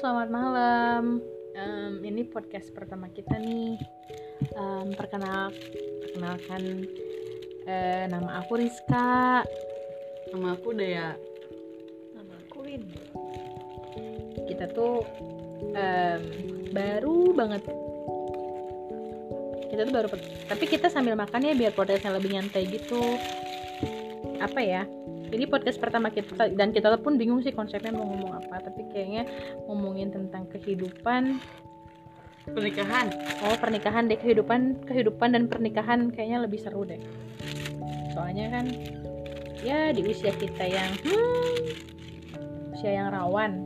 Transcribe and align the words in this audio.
selamat 0.00 0.28
malam. 0.32 1.20
Em, 1.52 2.00
ini 2.08 2.24
podcast 2.24 2.72
pertama 2.72 3.12
kita 3.12 3.36
nih. 3.36 3.76
Em, 4.56 4.96
perkenal, 4.96 5.52
perkenalkan 6.00 6.88
eh, 7.68 8.08
nama 8.08 8.40
aku 8.40 8.64
Rizka. 8.64 9.44
Nama 10.32 10.56
aku 10.56 10.72
Dea. 10.72 11.12
Nama 12.16 12.32
aku 12.32 12.64
Win. 12.64 12.88
Kita 14.48 14.72
tuh 14.72 15.04
em, 15.76 16.22
baru 16.72 17.36
banget. 17.36 17.60
Kita 19.68 19.84
tuh 19.84 19.92
baru, 19.92 20.08
tapi 20.48 20.64
kita 20.64 20.88
sambil 20.88 21.12
makan 21.12 21.44
ya 21.44 21.52
biar 21.52 21.76
podcastnya 21.76 22.16
lebih 22.16 22.40
nyantai 22.40 22.64
gitu. 22.72 23.04
Apa 24.40 24.64
ya? 24.64 24.88
Ini 25.30 25.46
podcast 25.46 25.78
pertama 25.78 26.10
kita 26.10 26.50
dan 26.58 26.74
kita 26.74 26.98
pun 26.98 27.14
bingung 27.14 27.40
sih 27.40 27.54
konsepnya 27.54 27.94
mau 27.94 28.06
ngomong 28.06 28.42
apa. 28.42 28.66
Tapi 28.66 28.90
kayaknya 28.90 29.26
ngomongin 29.70 30.10
tentang 30.10 30.50
kehidupan 30.50 31.38
Pernikahan. 32.48 33.12
Oh 33.44 33.56
pernikahan 33.60 34.08
deh 34.08 34.16
kehidupan 34.16 34.88
kehidupan 34.88 35.36
dan 35.36 35.44
pernikahan 35.44 36.08
kayaknya 36.08 36.48
lebih 36.48 36.56
seru 36.56 36.88
deh. 36.88 36.98
Soalnya 38.16 38.48
kan 38.48 38.64
ya 39.60 39.92
di 39.92 40.00
usia 40.08 40.32
kita 40.32 40.64
yang 40.64 40.90
hmm, 41.04 42.72
usia 42.72 42.90
yang 42.96 43.12
rawan 43.12 43.60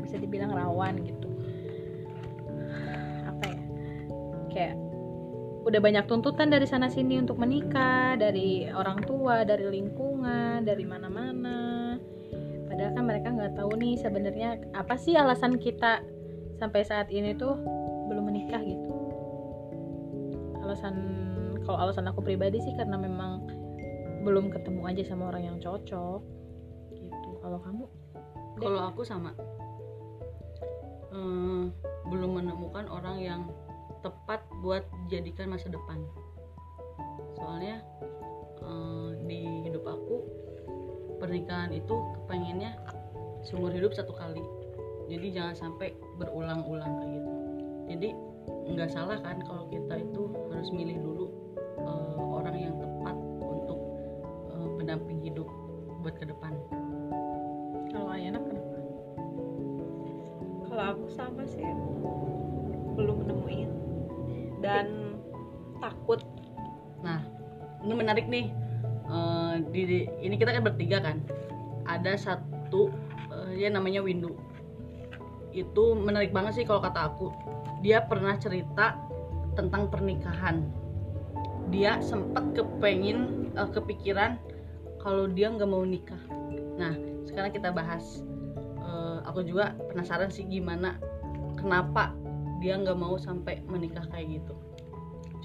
bisa 0.00 0.16
dibilang 0.16 0.56
rawan 0.56 1.04
gitu. 1.04 1.19
Udah 5.70 5.78
banyak 5.78 6.04
tuntutan 6.10 6.50
dari 6.50 6.66
sana 6.66 6.90
sini 6.90 7.22
untuk 7.22 7.38
menikah 7.38 8.18
dari 8.18 8.66
orang 8.74 9.06
tua 9.06 9.46
dari 9.46 9.70
lingkungan 9.70 10.66
dari 10.66 10.82
mana-mana. 10.82 11.94
Padahal 12.66 12.90
kan 12.98 13.04
mereka 13.06 13.30
nggak 13.30 13.54
tahu 13.54 13.78
nih 13.78 13.94
sebenarnya 14.02 14.58
apa 14.74 14.98
sih 14.98 15.14
alasan 15.14 15.62
kita 15.62 16.02
sampai 16.58 16.82
saat 16.82 17.06
ini 17.14 17.38
tuh 17.38 17.54
belum 18.10 18.34
menikah 18.34 18.58
gitu. 18.66 18.90
Alasan 20.66 20.94
kalau 21.62 21.78
alasan 21.86 22.10
aku 22.10 22.18
pribadi 22.18 22.58
sih 22.58 22.74
karena 22.74 22.98
memang 22.98 23.46
belum 24.26 24.50
ketemu 24.50 24.90
aja 24.90 25.06
sama 25.06 25.30
orang 25.30 25.54
yang 25.54 25.56
cocok 25.62 26.20
gitu. 26.98 27.30
Kalau 27.46 27.62
kamu? 27.62 27.86
Kalau 28.58 28.90
aku 28.90 29.06
sama. 29.06 29.38
Eh, 31.14 31.62
belum 32.10 32.42
menemukan 32.42 32.90
orang 32.90 33.22
yang 33.22 33.40
tepat 34.00 34.40
buat 34.64 34.84
dijadikan 35.06 35.52
masa 35.52 35.68
depan. 35.72 36.00
Soalnya 37.36 37.84
eh, 38.60 39.08
di 39.24 39.40
hidup 39.68 39.84
aku 39.84 40.16
pernikahan 41.20 41.72
itu 41.76 41.94
kepengennya 42.16 42.76
seumur 43.44 43.72
hidup 43.72 43.92
satu 43.92 44.12
kali. 44.16 44.42
Jadi 45.10 45.26
jangan 45.34 45.54
sampai 45.56 45.92
berulang-ulang 46.16 46.92
kayak 47.00 47.12
gitu. 47.20 47.30
Jadi 47.90 48.08
nggak 48.70 48.90
salah 48.90 49.18
kan 49.20 49.42
kalau 49.42 49.66
kita 49.68 49.98
itu 50.00 50.22
harus 50.52 50.68
milih 50.72 50.96
dulu 51.02 51.26
eh, 51.80 52.20
orang 52.20 52.56
yang 52.56 52.74
tepat 52.80 53.16
untuk 53.40 53.78
eh, 54.54 54.68
pendamping 54.80 55.20
hidup 55.24 55.48
buat 56.00 56.16
ke 56.16 56.24
depan. 56.24 56.56
kalau 57.90 58.14
Ayana 58.14 58.38
kenapa 58.40 58.78
Kalau 60.70 60.84
aku 60.94 61.06
sama 61.10 61.42
sih 61.44 61.66
belum 62.94 63.26
menemuin 63.26 63.79
dan 64.60 65.16
takut. 65.80 66.20
Nah, 67.00 67.24
ini 67.84 67.92
menarik 67.96 68.28
nih. 68.28 68.52
Eh, 69.10 69.54
di, 69.74 69.82
di- 69.88 70.10
ini 70.22 70.38
kita 70.38 70.54
kan 70.54 70.62
bertiga 70.62 71.02
kan. 71.02 71.24
Ada 71.88 72.14
satu 72.16 72.92
eh, 73.32 73.58
dia 73.58 73.68
namanya 73.72 74.04
Windu. 74.04 74.36
Itu 75.50 75.98
menarik 75.98 76.30
banget 76.30 76.62
sih 76.62 76.64
kalau 76.68 76.84
kata 76.84 77.10
aku. 77.10 77.32
Dia 77.82 78.04
pernah 78.06 78.36
cerita 78.38 79.00
tentang 79.58 79.90
pernikahan. 79.90 80.62
Dia 81.72 81.98
sempat 82.04 82.54
kepengin 82.54 83.50
eh, 83.56 83.70
kepikiran 83.72 84.38
kalau 85.00 85.26
dia 85.26 85.50
nggak 85.50 85.66
mau 85.66 85.82
nikah. 85.82 86.20
Nah, 86.78 86.94
sekarang 87.26 87.50
kita 87.50 87.72
bahas. 87.72 88.22
Eh, 88.80 89.18
aku 89.26 89.42
juga 89.42 89.74
penasaran 89.90 90.30
sih 90.30 90.46
gimana, 90.46 91.00
kenapa 91.56 92.14
dia 92.60 92.76
nggak 92.76 92.98
mau 93.00 93.16
sampai 93.16 93.64
menikah 93.64 94.04
kayak 94.12 94.38
gitu. 94.38 94.54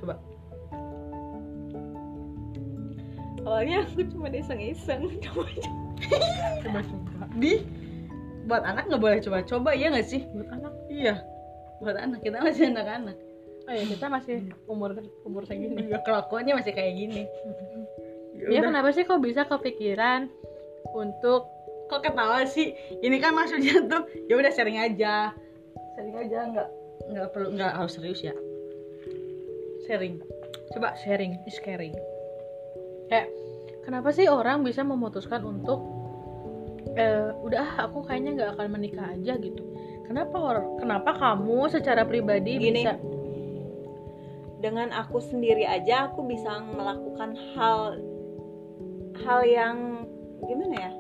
Coba. 0.04 0.20
Awalnya 3.48 3.88
aku 3.88 4.04
cuma 4.12 4.28
iseng-iseng. 4.28 5.16
coba 5.24 5.50
coba. 6.68 7.26
Di 7.40 7.64
buat 8.46 8.62
anak 8.68 8.92
nggak 8.92 9.02
boleh 9.02 9.20
coba-coba 9.24 9.72
iya 9.74 9.88
nggak 9.96 10.08
sih? 10.12 10.22
Buat 10.36 10.50
anak. 10.60 10.74
Iya. 10.92 11.16
Buat 11.80 11.98
anak 11.98 12.20
kita 12.22 12.38
masih 12.44 12.64
anak-anak. 12.76 13.18
Oh 13.66 13.74
ya 13.74 13.84
kita 13.90 14.06
masih 14.12 14.36
umur 14.70 14.94
umur 15.26 15.42
segini 15.50 15.90
juga 15.90 16.04
kelakuannya 16.06 16.54
masih 16.62 16.76
kayak 16.76 16.94
gini. 17.00 17.24
Ya 18.52 18.62
kenapa 18.62 18.94
sih 18.94 19.08
kok 19.08 19.24
bisa 19.24 19.48
kepikiran 19.48 20.30
untuk 20.94 21.50
kok 21.90 22.04
ketawa 22.04 22.46
sih? 22.46 22.78
Ini 23.02 23.18
kan 23.24 23.34
maksudnya 23.34 23.82
tuh 23.90 24.06
ya 24.30 24.38
udah 24.38 24.52
sharing 24.54 24.78
aja. 24.78 25.34
Sharing 25.98 26.18
aja 26.30 26.40
nggak 26.54 26.70
nggak 27.12 27.28
perlu 27.34 27.54
nggak 27.54 27.72
harus 27.78 27.94
serius 27.98 28.22
ya 28.26 28.36
sharing 29.86 30.18
coba 30.74 30.98
sharing 31.06 31.38
is 31.46 31.58
caring 31.62 31.94
kayak 33.08 33.30
kenapa 33.86 34.10
sih 34.10 34.26
orang 34.26 34.66
bisa 34.66 34.82
memutuskan 34.82 35.46
untuk 35.46 35.86
eh, 36.98 37.30
udah 37.46 37.62
ah, 37.62 37.74
aku 37.86 38.06
kayaknya 38.10 38.32
nggak 38.42 38.50
akan 38.58 38.68
menikah 38.74 39.06
aja 39.14 39.38
gitu 39.38 39.62
kenapa 40.10 40.38
orang 40.38 40.68
kenapa 40.82 41.12
kamu 41.18 41.70
secara 41.70 42.06
pribadi 42.06 42.58
Gini. 42.58 42.86
bisa 42.86 42.96
Dengan 44.56 44.90
aku 44.98 45.22
sendiri 45.22 45.62
aja 45.62 46.10
aku 46.10 46.26
bisa 46.26 46.58
melakukan 46.58 47.38
hal 47.54 48.02
hal 49.22 49.40
yang 49.46 50.10
gimana 50.42 50.90
ya? 50.90 50.92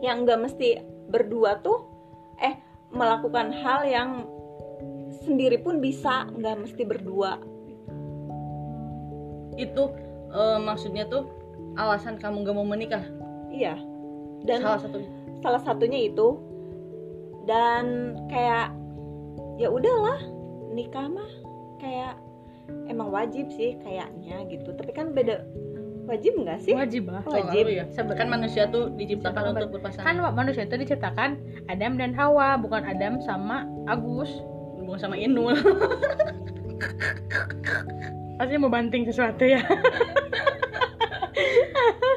Yang 0.00 0.16
nggak 0.24 0.40
mesti 0.48 0.68
berdua 1.12 1.60
tuh 1.60 1.84
eh 2.40 2.56
melakukan 2.88 3.52
hal 3.52 3.84
yang 3.84 4.24
sendiri 5.24 5.58
pun 5.58 5.80
bisa 5.80 6.28
nggak 6.36 6.56
mesti 6.60 6.82
berdua. 6.84 7.40
itu 9.54 9.86
eh, 10.34 10.58
maksudnya 10.58 11.06
tuh 11.06 11.30
alasan 11.78 12.18
kamu 12.18 12.42
nggak 12.42 12.56
mau 12.58 12.66
menikah 12.66 13.06
Iya. 13.54 13.78
Dan 14.42 14.66
salah 14.66 14.82
satunya 14.82 15.10
salah 15.44 15.60
satunya 15.62 16.10
itu 16.10 16.40
dan 17.44 18.16
kayak 18.32 18.72
ya 19.60 19.68
udahlah 19.68 20.18
nikah 20.72 21.06
mah 21.06 21.30
kayak 21.78 22.16
emang 22.88 23.12
wajib 23.12 23.46
sih 23.52 23.76
kayaknya 23.84 24.48
gitu 24.48 24.72
tapi 24.72 24.90
kan 24.96 25.12
beda 25.12 25.44
wajib 26.08 26.32
nggak 26.40 26.60
sih 26.64 26.72
wajib 26.72 27.12
lah 27.12 27.20
wajib. 27.28 27.68
ya. 27.68 27.84
kan 28.16 28.28
manusia 28.28 28.68
tuh 28.72 28.88
diciptakan 28.96 29.52
Diciptakan 29.52 29.52
untuk 29.52 29.68
berpasangan 29.76 30.16
kan 30.16 30.32
manusia 30.32 30.62
itu 30.64 30.76
diciptakan 30.80 31.30
Adam 31.68 32.00
dan 32.00 32.16
Hawa 32.16 32.56
bukan 32.56 32.82
Adam 32.88 33.20
sama 33.20 33.68
Agus 33.84 34.32
bukan 34.84 35.00
sama 35.00 35.16
Inul. 35.16 35.56
Pasti 38.38 38.54
mau 38.58 38.70
banting 38.70 39.08
sesuatu 39.08 39.44
ya. 39.46 39.62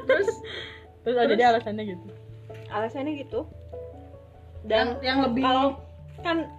Terus? 0.08 0.30
Terus 1.06 1.18
ada 1.18 1.28
Terus? 1.32 1.40
dia 1.40 1.48
alasannya 1.56 1.84
gitu? 1.88 2.08
Alasannya 2.68 3.14
gitu. 3.24 3.40
Yang 4.68 4.68
dan 4.68 4.88
yang 5.00 5.20
lebih 5.24 5.44
kalau 5.48 5.80
kan 6.26 6.52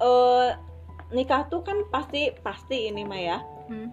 eh, 0.00 0.48
nikah 1.12 1.44
tuh 1.52 1.60
kan 1.60 1.84
pasti 1.92 2.32
pasti 2.40 2.88
ini 2.88 3.04
mah 3.04 3.20
ya 3.20 3.38
hmm. 3.68 3.88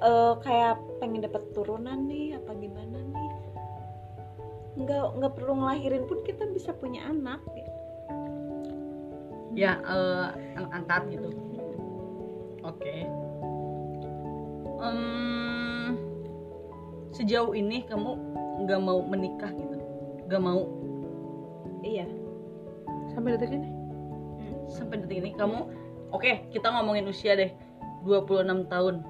eh, 0.00 0.34
kayak 0.40 0.80
pengen 1.02 1.28
dapat 1.28 1.44
turunan 1.52 2.08
nih 2.08 2.40
apa 2.40 2.56
gimana 2.56 2.96
nih? 2.96 3.32
Nggak 4.80 5.04
nggak 5.20 5.32
perlu 5.36 5.52
ngelahirin 5.60 6.08
pun 6.08 6.24
kita 6.24 6.48
bisa 6.48 6.72
punya 6.72 7.04
anak 7.04 7.44
gitu. 7.52 7.79
Ya 9.54 9.78
eh, 9.82 10.26
anak 10.58 10.70
angkat 10.72 11.02
gitu. 11.14 11.30
Oke. 12.62 13.08
Em, 14.80 15.96
sejauh 17.12 17.52
ini 17.52 17.84
kamu 17.84 18.16
nggak 18.64 18.80
mau 18.80 19.00
menikah 19.04 19.52
gitu? 19.52 19.76
Nggak 20.28 20.42
mau? 20.42 20.60
Iya. 21.80 22.06
Sampai 23.12 23.36
detik 23.36 23.52
ini? 23.52 23.68
Sampai 24.70 25.02
detik 25.02 25.18
ini 25.24 25.30
kamu 25.34 25.66
oke 26.14 26.52
kita 26.52 26.68
ngomongin 26.70 27.08
usia 27.08 27.34
deh. 27.36 27.50
26 28.04 28.64
tahun. 28.72 29.04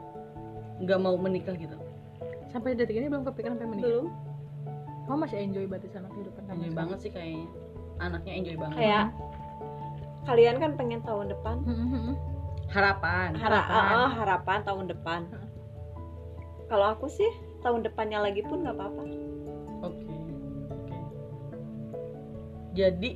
Nggak 0.82 0.98
mau 0.98 1.14
menikah 1.14 1.54
gitu? 1.54 1.76
Sampai 2.50 2.74
detik 2.74 2.98
ini 2.98 3.06
belum 3.06 3.22
kepikiran 3.28 3.60
pengen 3.60 3.78
menikah? 3.78 3.86
Belum. 3.86 4.06
Kamu 5.06 5.26
masih 5.26 5.38
enjoy 5.42 5.66
berarti 5.66 5.90
sama 5.90 6.06
kehidupan 6.10 6.42
kamu 6.46 6.58
enjoy 6.66 6.74
banget 6.74 6.98
sih 7.02 7.10
kayaknya. 7.10 7.46
Anaknya 8.00 8.32
enjoy 8.34 8.56
banget. 8.58 8.76
Kayak 8.78 9.04
kalian 10.22 10.56
kan 10.56 10.72
pengen 10.74 11.00
tahun 11.00 11.28
depan 11.28 11.56
Hmm, 11.62 12.14
harapan 12.68 13.34
Hara- 13.34 13.64
Harapan. 13.64 13.84
ah, 13.90 14.04
ah, 14.04 14.12
harapan 14.14 14.58
tahun 14.62 14.84
depan 14.88 15.20
Heeh. 15.26 15.48
kalau 16.66 16.86
aku 16.90 17.06
sih 17.06 17.30
tahun 17.60 17.82
depannya 17.82 18.20
lagi 18.20 18.42
pun 18.42 18.60
nggak 18.60 18.74
apa-apa 18.74 19.02
Oke. 19.80 20.04
Oke. 20.70 20.96
Jadi 22.72 23.10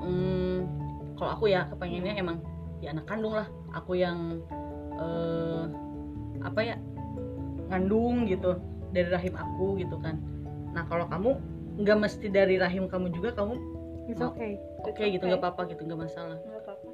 hmm, 0.00 0.58
kalau 1.14 1.30
aku 1.32 1.44
ya 1.46 1.64
kepengennya 1.66 2.16
emang 2.16 2.40
ya 2.80 2.90
anak 2.90 3.04
kandung 3.04 3.36
lah 3.36 3.46
aku 3.70 3.94
yang 3.94 4.40
eh, 4.92 5.64
apa 6.40 6.60
ya 6.64 6.76
ngandung 7.68 8.24
gitu 8.24 8.56
dari 8.90 9.06
rahim 9.06 9.36
aku 9.36 9.78
gitu 9.78 10.00
kan 10.00 10.16
nah 10.72 10.82
kalau 10.84 11.04
kamu 11.06 11.36
nggak 11.78 11.98
mesti 12.00 12.26
dari 12.26 12.56
rahim 12.56 12.88
kamu 12.88 13.12
juga 13.12 13.30
kamu 13.32 13.54
It's 14.10 14.20
okay. 14.20 14.52
oke 14.80 14.98
gitu 14.98 15.18
okay. 15.18 15.28
nggak 15.28 15.40
apa-apa 15.40 15.62
gitu 15.70 15.80
nggak 15.84 16.00
masalah 16.00 16.38
Nggak 16.40 16.62
apa-apa. 16.64 16.90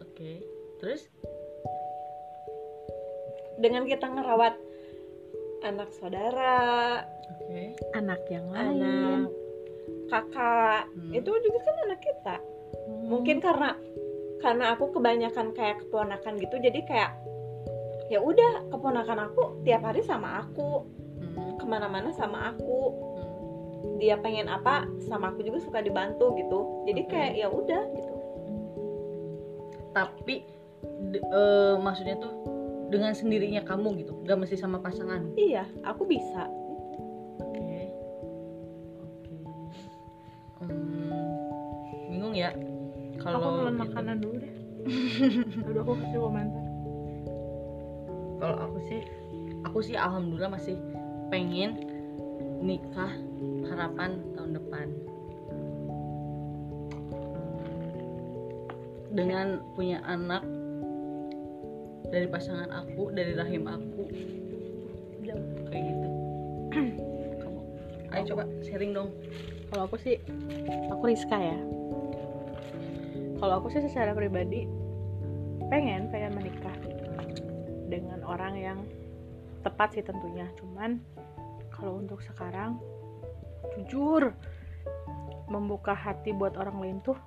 oke 0.00 0.30
terus 0.78 1.02
dengan 3.56 3.86
kita 3.86 4.06
ngerawat 4.06 4.54
anak 5.62 5.90
saudara 5.94 7.00
oke 7.30 7.62
Anak 7.94 8.20
yang 8.28 8.46
anak 8.50 8.76
lain. 8.76 9.22
kakak 10.06 10.82
Hmm. 10.92 11.12
itu 11.12 11.30
juga 11.30 11.58
kan 11.62 11.76
anak 11.84 12.00
kita 12.00 12.36
Hmm. 12.84 13.06
mungkin 13.08 13.36
karena 13.38 13.72
karena 14.38 14.76
aku 14.76 14.92
kebanyakan 14.92 15.56
kayak 15.56 15.80
keponakan 15.80 16.36
gitu 16.36 16.56
jadi 16.58 16.80
kayak 16.84 17.10
ya 18.06 18.20
udah 18.20 18.68
keponakan 18.68 19.24
aku 19.24 19.64
tiap 19.64 19.80
hari 19.82 20.02
sama 20.02 20.44
aku 20.44 20.84
Hmm, 21.14 21.56
ke 21.56 21.64
mana-mana 21.64 22.12
sama 22.12 22.52
aku 22.52 22.78
hmm. 22.90 23.13
Dia 23.96 24.18
pengen 24.18 24.46
apa 24.46 24.84
sama 25.00 25.30
aku 25.30 25.42
juga 25.42 25.60
suka 25.60 25.80
dibantu 25.80 26.34
gitu. 26.34 26.84
Jadi 26.84 27.00
kayak 27.06 27.32
ya 27.36 27.48
udah 27.48 27.82
gitu. 27.92 28.14
Tapi 29.92 30.34
de- 31.10 31.22
eh, 31.22 31.74
maksudnya 31.78 32.18
tuh 32.18 32.32
dengan 32.88 33.10
sendirinya 33.10 33.62
kamu 33.62 34.04
gitu 34.04 34.12
nggak 34.22 34.38
mesti 34.38 34.56
sama 34.56 34.78
pasangan? 34.78 35.24
Iya 35.34 35.64
aku 35.82 36.04
bisa. 36.04 36.46
Oke. 37.40 37.78
Oke. 39.00 39.34
Hmm, 40.64 41.30
bingung 42.10 42.34
ya 42.34 42.52
Aku 43.14 43.30
kalau 43.30 43.40
telan 43.62 43.72
gitu. 43.72 43.82
makanan 43.88 44.16
dulu 44.20 44.36
deh. 44.36 44.54
Udah 45.70 45.80
aku 45.80 45.92
kasih 45.96 46.18
komentar. 46.20 46.64
kalau 48.34 48.56
aku 48.60 48.78
sih 48.84 49.00
aku 49.64 49.78
sih 49.80 49.96
alhamdulillah 49.96 50.52
masih 50.52 50.76
pengen 51.32 51.80
nikah 52.60 53.08
harapan 53.74 54.22
tahun 54.38 54.50
depan. 54.54 54.86
Dengan 59.14 59.46
punya 59.74 59.98
anak 60.06 60.42
dari 62.10 62.26
pasangan 62.30 62.70
aku 62.70 63.10
dari 63.10 63.34
rahim 63.34 63.66
aku. 63.66 64.02
Kayak 65.70 65.82
gitu. 65.90 66.08
Kamu. 67.42 67.60
Ayo 68.14 68.22
coba 68.34 68.42
sharing 68.62 68.94
dong. 68.94 69.10
Kalau 69.70 69.90
aku 69.90 69.98
sih, 69.98 70.22
aku 70.90 71.02
Rizka 71.10 71.34
ya. 71.34 71.58
Kalau 73.42 73.58
aku 73.58 73.68
sih 73.74 73.82
secara 73.82 74.14
pribadi 74.14 74.70
pengen 75.66 76.06
pengen 76.14 76.38
menikah 76.38 76.76
dengan 77.90 78.22
orang 78.22 78.54
yang 78.54 78.78
tepat 79.66 79.98
sih 79.98 80.04
tentunya. 80.06 80.46
Cuman 80.60 81.02
kalau 81.74 81.98
untuk 81.98 82.22
sekarang, 82.22 82.78
jujur 83.76 84.30
membuka 85.50 85.92
hati 85.92 86.32
buat 86.32 86.56
orang 86.56 86.78
lain 86.80 86.96
tuh 87.04 87.18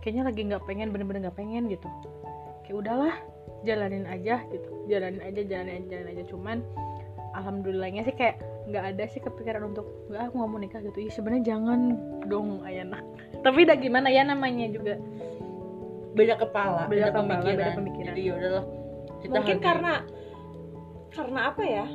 kayaknya 0.00 0.30
lagi 0.30 0.40
nggak 0.48 0.64
pengen 0.64 0.88
bener-bener 0.94 1.28
nggak 1.28 1.38
pengen 1.38 1.68
gitu. 1.68 1.88
Kayak 2.64 2.76
udahlah 2.86 3.14
jalanin 3.66 4.06
aja 4.06 4.44
gitu, 4.48 4.70
jalanin 4.86 5.20
aja 5.24 5.40
jalanin 5.44 5.82
aja 5.82 5.86
jalanin 5.90 6.10
aja. 6.14 6.24
Cuman 6.30 6.56
alhamdulillahnya 7.36 8.06
sih 8.06 8.14
kayak 8.16 8.38
nggak 8.68 8.84
ada 8.94 9.04
sih 9.08 9.20
kepikiran 9.20 9.72
untuk 9.72 9.84
nggak 10.08 10.30
aku 10.30 10.34
nggak 10.38 10.50
mau 10.50 10.60
nikah 10.60 10.80
gitu. 10.84 10.98
Ih 11.02 11.12
sebenarnya 11.12 11.44
jangan 11.56 11.80
dong 12.28 12.62
Ayana. 12.64 13.02
Tapi 13.44 13.66
udah 13.66 13.76
gimana 13.76 14.08
ya 14.08 14.22
namanya 14.24 14.66
juga. 14.70 14.96
beda 16.08 16.34
kepala 16.34 16.90
Beda 16.90 17.14
kepala, 17.14 17.46
beda 17.46 17.78
pemikiran. 17.78 18.10
jadi 18.10 18.22
yaudahlah 18.32 18.64
kita 19.22 19.34
mungkin 19.38 19.56
hargai. 19.60 19.66
karena 19.70 19.92
karena 21.14 21.40
apa 21.46 21.62
ya 21.62 21.86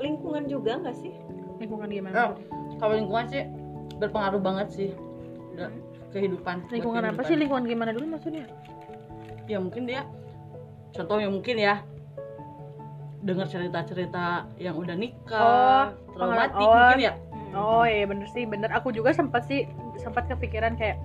lingkungan 0.00 0.44
juga 0.44 0.84
nggak 0.84 0.96
sih 1.00 1.14
Lingkungan 1.60 1.88
gimana? 1.92 2.14
Oh, 2.16 2.30
kalau 2.80 2.94
lingkungan 2.96 3.26
sih 3.28 3.42
berpengaruh 4.00 4.40
banget 4.40 4.68
sih 4.72 4.90
Da- 5.54 5.72
kehidupan 6.10 6.66
lingkungan 6.72 7.04
apa 7.12 7.20
sih? 7.28 7.36
Lingkungan 7.36 7.64
gimana 7.68 7.90
dulu 7.92 8.16
maksudnya? 8.16 8.48
ya 9.50 9.58
mungkin 9.58 9.82
dia 9.82 10.06
contohnya 10.94 11.26
mungkin 11.26 11.58
ya 11.58 11.82
dengar 13.26 13.50
cerita-cerita 13.50 14.46
yang 14.62 14.78
udah 14.78 14.94
nikah 14.94 15.90
traumatik 16.14 16.54
pengalaman. 16.54 16.54
Oh. 16.54 16.70
mungkin 16.70 17.00
ya 17.02 17.12
Oh 17.50 17.82
iya 17.82 18.06
bener 18.06 18.30
sih 18.30 18.46
bener 18.46 18.70
aku 18.70 18.94
juga 18.94 19.10
sempat 19.10 19.42
sih 19.50 19.66
sempat 19.98 20.30
kepikiran 20.30 20.78
kayak 20.78 21.02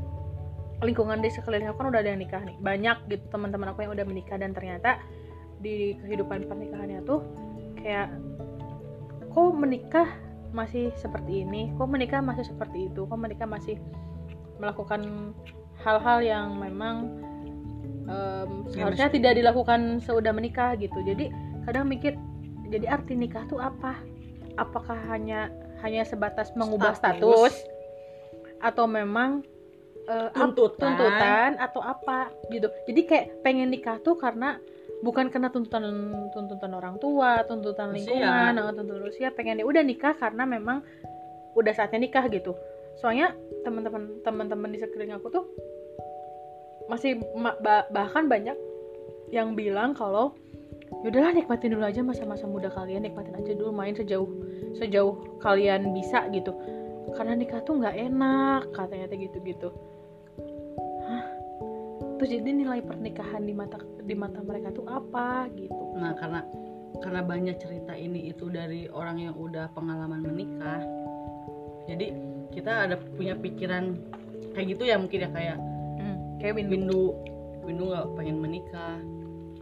lingkungan 0.86 1.26
di 1.26 1.34
sekeliling 1.34 1.74
aku 1.74 1.82
kan 1.82 1.88
udah 1.90 2.06
ada 2.06 2.14
yang 2.14 2.22
nikah 2.22 2.38
nih 2.46 2.54
banyak 2.62 2.98
gitu 3.10 3.26
teman-teman 3.34 3.74
aku 3.74 3.82
yang 3.82 3.98
udah 3.98 4.06
menikah 4.06 4.38
dan 4.38 4.54
ternyata 4.54 5.02
di 5.58 5.98
kehidupan 6.06 6.46
pernikahannya 6.46 7.02
tuh 7.02 7.26
kayak 7.82 8.14
kok 9.34 9.52
menikah 9.58 10.08
masih 10.56 10.96
seperti 10.96 11.44
ini 11.44 11.76
kok 11.76 11.92
menikah 11.92 12.24
masih 12.24 12.48
seperti 12.48 12.88
itu 12.88 13.04
kok 13.04 13.20
menikah 13.20 13.44
masih 13.44 13.76
melakukan 14.56 15.36
hal-hal 15.84 16.24
yang 16.24 16.56
memang 16.56 17.20
em, 18.08 18.64
seharusnya 18.72 19.12
tidak 19.12 19.36
dilakukan 19.36 20.00
seudah 20.00 20.32
menikah 20.32 20.74
gitu. 20.80 20.96
Jadi 21.04 21.28
kadang 21.68 21.92
mikir 21.92 22.16
jadi 22.72 22.88
arti 22.88 23.14
nikah 23.20 23.44
tuh 23.52 23.60
apa? 23.60 24.00
Apakah 24.56 24.96
hanya 25.12 25.52
hanya 25.84 26.08
sebatas 26.08 26.56
mengubah 26.56 26.96
Status. 26.96 27.52
status, 27.52 27.56
atau 28.64 28.88
memang 28.88 29.44
ap- 30.08 30.34
tuntutan, 30.34 30.96
tuntutan 30.96 31.52
atau 31.60 31.82
apa 31.84 32.32
gitu. 32.50 32.72
Jadi 32.88 33.02
kayak 33.06 33.26
pengen 33.44 33.70
nikah 33.70 34.00
tuh 34.02 34.16
karena 34.16 34.58
bukan 35.04 35.28
karena 35.28 35.52
tuntutan 35.52 35.84
tuntutan 36.32 36.72
orang 36.72 36.96
tua 37.02 37.44
tuntutan 37.44 37.92
lingkungan 37.92 38.56
atau 38.56 38.72
tuntutan 38.72 39.04
usia 39.04 39.30
pengen 39.34 39.60
ya 39.60 39.66
udah 39.68 39.84
nikah 39.84 40.16
karena 40.16 40.48
memang 40.48 40.86
udah 41.56 41.74
saatnya 41.76 42.04
nikah 42.04 42.28
gitu. 42.32 42.56
Soalnya 43.00 43.36
teman-teman 43.68 44.24
teman-teman 44.24 44.70
di 44.72 44.80
sekeliling 44.80 45.16
aku 45.16 45.28
tuh 45.32 45.46
masih 46.88 47.18
ma- 47.36 47.58
ba- 47.60 47.88
bahkan 47.90 48.30
banyak 48.30 48.56
yang 49.34 49.58
bilang 49.58 49.98
kalau 49.98 50.38
yaudahlah 51.02 51.34
nikmatin 51.34 51.74
dulu 51.74 51.84
aja 51.84 52.06
masa-masa 52.06 52.46
muda 52.46 52.70
kalian 52.70 53.04
nikmatin 53.04 53.34
aja 53.36 53.52
dulu 53.58 53.74
main 53.74 53.98
sejauh 53.98 54.30
sejauh 54.80 55.42
kalian 55.44 55.92
bisa 55.92 56.28
gitu. 56.32 56.56
Karena 57.16 57.36
nikah 57.36 57.64
tuh 57.64 57.80
nggak 57.80 57.96
enak 57.96 58.72
katanya 58.76 59.08
kayak 59.12 59.32
gitu-gitu. 59.32 59.70
Terus 62.16 62.30
jadi 62.32 62.50
nilai 62.52 62.80
pernikahan 62.80 63.44
di 63.44 63.52
mata 63.52 63.76
di 64.06 64.14
mata 64.14 64.40
mereka 64.46 64.70
tuh 64.72 64.86
apa 64.86 65.50
gitu. 65.58 65.98
Nah 65.98 66.14
karena 66.16 66.46
karena 67.02 67.22
banyak 67.26 67.58
cerita 67.60 67.92
ini 67.98 68.32
itu 68.32 68.48
dari 68.48 68.88
orang 68.88 69.20
yang 69.20 69.36
udah 69.36 69.68
pengalaman 69.76 70.24
menikah 70.24 70.80
jadi 71.86 72.16
kita 72.50 72.90
ada 72.90 72.96
punya 72.98 73.38
pikiran 73.38 74.00
kayak 74.58 74.68
gitu 74.76 74.84
ya 74.90 74.96
mungkin 74.98 75.28
ya 75.28 75.30
kayak 75.30 75.58
hmm, 76.02 76.18
kayak 76.42 76.54
Windu. 76.58 77.14
Windu 77.66 77.90
nggak 77.90 78.08
pengen 78.18 78.38
menikah 78.42 78.98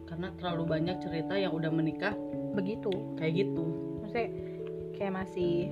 karena 0.08 0.28
terlalu 0.40 0.64
banyak 0.68 0.98
cerita 1.00 1.34
yang 1.40 1.56
udah 1.56 1.72
menikah 1.72 2.16
begitu. 2.56 2.92
kayak 3.20 3.44
gitu. 3.44 3.64
Maksudnya 4.04 4.28
kayak 4.96 5.14
masih 5.24 5.72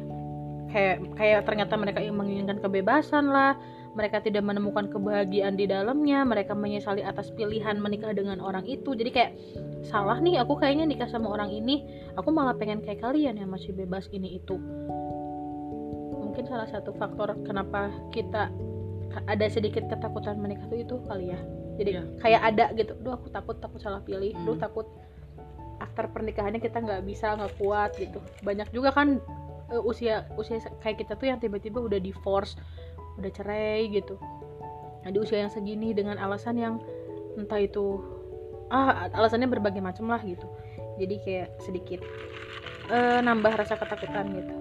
kayak 0.72 0.96
kayak 1.20 1.40
ternyata 1.44 1.74
mereka 1.76 2.00
yang 2.00 2.16
menginginkan 2.16 2.58
kebebasan 2.64 3.28
lah 3.28 3.60
mereka 3.92 4.24
tidak 4.24 4.48
menemukan 4.48 4.88
kebahagiaan 4.88 5.60
di 5.60 5.68
dalamnya 5.68 6.24
mereka 6.24 6.56
menyesali 6.56 7.04
atas 7.04 7.28
pilihan 7.36 7.76
menikah 7.76 8.16
dengan 8.16 8.40
orang 8.40 8.64
itu. 8.64 8.96
Jadi 8.96 9.12
kayak 9.12 9.32
salah 9.84 10.20
nih 10.24 10.40
aku 10.40 10.56
kayaknya 10.56 10.88
nikah 10.88 11.10
sama 11.12 11.28
orang 11.28 11.52
ini 11.52 11.84
aku 12.16 12.32
malah 12.32 12.56
pengen 12.56 12.80
kayak 12.80 13.04
kalian 13.04 13.36
yang 13.36 13.52
masih 13.52 13.76
bebas 13.76 14.08
ini 14.16 14.40
itu. 14.40 14.56
Mungkin 16.22 16.48
salah 16.48 16.70
satu 16.72 16.96
faktor 16.96 17.36
kenapa 17.44 17.92
kita 18.16 18.48
ada 19.28 19.46
sedikit 19.52 19.84
ketakutan 19.92 20.40
menikah 20.40 20.64
tuh 20.72 20.80
itu 20.80 20.96
kali 21.12 21.36
ya. 21.36 21.40
Jadi 21.76 21.90
Iya. 22.00 22.04
kayak 22.24 22.42
ada 22.48 22.66
gitu 22.78 22.94
duh 23.04 23.20
aku 23.20 23.28
takut 23.28 23.60
takut 23.60 23.80
salah 23.84 24.00
pilih. 24.00 24.32
Duh 24.48 24.56
Hmm. 24.56 24.64
takut 24.64 24.88
after 25.84 26.08
pernikahannya 26.08 26.62
kita 26.64 26.80
nggak 26.80 27.04
bisa 27.04 27.36
nggak 27.36 27.60
kuat 27.60 27.92
gitu. 28.00 28.24
Banyak 28.46 28.72
juga 28.72 28.96
kan 28.96 29.20
eh, 29.72 29.82
usia 29.84 30.28
usia 30.36 30.60
kayak 30.84 31.04
kita 31.04 31.14
tuh 31.16 31.32
yang 31.32 31.40
tiba-tiba 31.40 31.80
udah 31.80 32.00
divorce 32.00 32.56
udah 33.20 33.32
cerai 33.34 33.90
gitu. 33.92 34.16
Nah 35.02 35.10
di 35.10 35.18
usia 35.18 35.42
yang 35.42 35.52
segini 35.52 35.92
dengan 35.92 36.22
alasan 36.22 36.56
yang 36.60 36.76
entah 37.36 37.60
itu 37.60 38.00
ah 38.72 39.12
alasannya 39.12 39.52
berbagai 39.52 39.84
macam 39.84 40.08
lah 40.08 40.22
gitu. 40.24 40.48
Jadi 41.00 41.16
kayak 41.24 41.50
sedikit 41.64 42.00
eh, 42.92 43.20
nambah 43.20 43.54
rasa 43.56 43.76
ketakutan 43.76 44.26
gitu. 44.36 44.56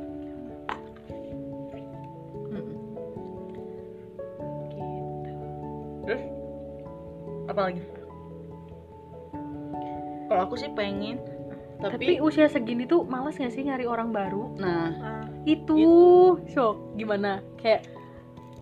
Mm-mm. 2.50 2.76
gitu. 4.74 5.34
Terus? 6.06 6.22
Apa 7.50 7.60
lagi? 7.70 7.82
Kalau 10.30 10.46
aku 10.46 10.54
sih 10.54 10.70
pengen 10.78 11.18
tapi, 11.80 11.96
tapi, 11.96 12.14
usia 12.20 12.44
segini 12.46 12.84
tuh 12.84 13.08
malas 13.08 13.40
gak 13.40 13.56
sih 13.56 13.64
nyari 13.64 13.88
orang 13.88 14.12
baru? 14.12 14.52
Nah. 14.60 14.92
Ah, 15.00 15.24
itu 15.48 15.80
so 16.52 16.92
gimana? 17.00 17.40
Kayak 17.56 17.88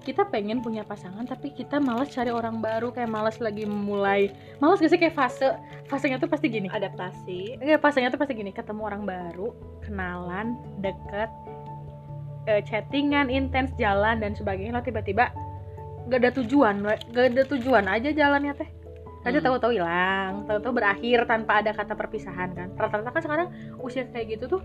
kita 0.03 0.27
pengen 0.29 0.63
punya 0.65 0.87
pasangan 0.87 1.27
tapi 1.27 1.53
kita 1.53 1.83
malas 1.83 2.11
cari 2.15 2.31
orang 2.33 2.63
baru 2.63 2.95
kayak 2.95 3.11
malas 3.11 3.37
lagi 3.43 3.67
mulai 3.67 4.33
malas 4.63 4.79
gak 4.79 4.91
sih 4.95 5.01
kayak 5.01 5.17
fase 5.17 5.55
fasenya 5.91 6.21
tuh 6.21 6.31
pasti 6.31 6.49
gini. 6.49 6.71
Adaptasi. 6.71 7.59
Enggak, 7.59 7.83
fasenya 7.83 8.13
tuh 8.13 8.21
pasti 8.21 8.35
gini 8.39 8.55
ketemu 8.55 8.83
orang 8.85 9.03
baru 9.05 9.53
kenalan 9.85 10.57
deket 10.81 11.31
eh, 12.49 12.63
chattingan 12.65 13.29
intens 13.29 13.75
jalan 13.77 14.23
dan 14.23 14.33
sebagainya. 14.35 14.79
Lo 14.79 14.83
tiba-tiba 14.85 15.31
gak 16.09 16.19
ada 16.25 16.31
tujuan 16.41 16.85
gak 17.13 17.27
ada 17.37 17.43
tujuan 17.57 17.85
aja 17.89 18.11
jalannya 18.15 18.55
teh. 18.57 18.71
Aja 19.27 19.43
Hmm. 19.43 19.47
tahu-tahu 19.51 19.73
hilang 19.77 20.47
tahu-tahu 20.47 20.73
berakhir 20.79 21.27
tanpa 21.27 21.61
ada 21.61 21.75
kata 21.75 21.93
perpisahan 21.99 22.55
kan. 22.55 22.69
Rata-rata 22.79 23.11
kan 23.13 23.23
sekarang 23.23 23.49
usia 23.83 24.07
kayak 24.09 24.39
gitu 24.39 24.59
tuh 24.59 24.63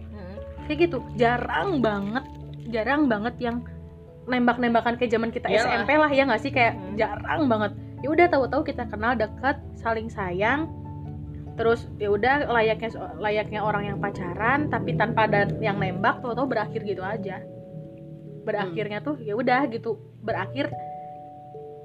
kayak 0.68 0.88
gitu 0.88 1.04
jarang 1.20 1.84
banget 1.84 2.24
jarang 2.72 3.12
banget 3.12 3.36
yang 3.44 3.60
nembak-nembakan 4.24 4.96
kayak 4.96 5.12
zaman 5.12 5.30
kita 5.30 5.52
Iyalah. 5.52 5.84
SMP 5.84 5.90
lah 6.00 6.12
ya 6.12 6.24
nggak 6.24 6.42
sih? 6.42 6.52
Kayak 6.52 6.74
Hmm. 6.76 6.96
jarang 6.96 7.42
banget. 7.48 7.72
Ya 8.04 8.08
udah 8.12 8.28
tahu-tahu 8.28 8.62
kita 8.64 8.84
kenal 8.88 9.16
deket 9.16 9.58
saling 9.76 10.08
sayang. 10.08 10.68
Terus 11.54 11.86
ya 12.02 12.10
udah 12.10 12.50
layaknya 12.50 12.90
layaknya 13.22 13.62
orang 13.62 13.84
yang 13.86 13.98
pacaran 14.02 14.68
tapi 14.68 14.98
tanpa 14.98 15.30
ada 15.30 15.46
yang 15.62 15.78
nembak 15.78 16.20
tahu-tahu 16.20 16.50
berakhir 16.50 16.82
gitu 16.82 17.06
aja. 17.06 17.44
Berakhirnya 18.44 19.00
tuh 19.00 19.22
ya 19.22 19.38
udah 19.38 19.70
gitu 19.70 19.96
berakhir. 20.20 20.74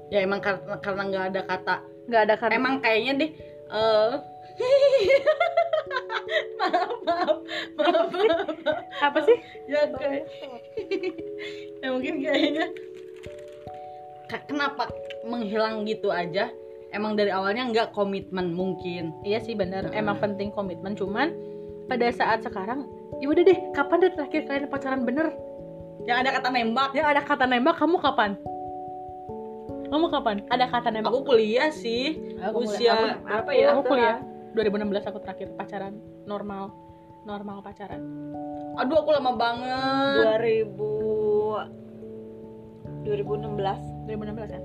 Ya 0.09 0.25
emang 0.25 0.41
karena 0.41 0.75
karena 0.81 1.01
nggak 1.05 1.25
ada 1.31 1.41
kata 1.45 1.75
nggak 2.09 2.21
ada 2.25 2.35
kan 2.41 2.49
emang 2.49 2.81
kayaknya 2.81 3.13
deh 3.21 3.31
eh 3.69 4.13
maaf 6.59 6.91
maaf 7.05 7.37
maaf 7.79 8.09
maaf. 8.11 8.77
Apa 8.99 9.19
sih? 9.23 9.37
Ya 9.71 9.87
kayak 9.89 10.23
ya 11.79 11.87
mungkin 11.93 12.13
kayaknya. 12.21 12.65
Ka- 14.29 14.45
kenapa 14.45 14.91
menghilang 15.25 15.87
gitu 15.87 16.11
aja? 16.13 16.51
Emang 16.89 17.13
dari 17.13 17.29
awalnya 17.29 17.69
nggak 17.69 17.93
komitmen 17.93 18.53
mungkin. 18.53 19.13
Iya 19.23 19.39
sih 19.41 19.53
bener 19.53 19.89
Heeh. 19.89 20.01
emang 20.01 20.17
penting 20.17 20.49
komitmen 20.53 20.97
cuman 20.97 21.33
pada 21.89 22.09
saat 22.13 22.45
sekarang 22.45 22.85
ya 23.21 23.29
udah 23.29 23.41
deh 23.45 23.57
kapan 23.73 23.97
deh 24.05 24.11
terakhir 24.13 24.41
kalian 24.45 24.69
pacaran 24.69 25.01
bener? 25.05 25.33
Yang 26.05 26.17
ada 26.25 26.29
kata 26.41 26.49
nembak. 26.49 26.89
Yang 26.97 27.07
ada 27.13 27.21
kata 27.21 27.45
nembak 27.45 27.75
kamu 27.77 27.97
kapan? 28.01 28.31
Kamu 29.89 30.05
kapan? 30.13 30.35
Ada 30.49 30.65
kata 30.69 30.89
nembak. 30.93 31.09
Aku 31.13 31.21
kuliah 31.25 31.69
sih. 31.73 32.37
Aku 32.41 32.65
usia 32.65 32.93
kuliah. 32.93 33.17
Aku- 33.17 33.25
berapa 33.25 33.49
aku, 33.49 33.57
ya? 33.57 33.67
Aku 33.73 33.81
kuliah 33.85 34.17
2016 34.53 35.09
aku 35.09 35.19
terakhir 35.21 35.47
pacaran. 35.55 35.97
Normal. 36.25 36.71
Normal 37.27 37.61
pacaran. 37.61 38.01
Aduh 38.79 39.03
aku 39.03 39.09
lama 39.11 39.35
banget. 39.35 40.65
2000 40.65 41.89
2016 43.05 44.07
2016 44.07 44.55
kan 44.55 44.63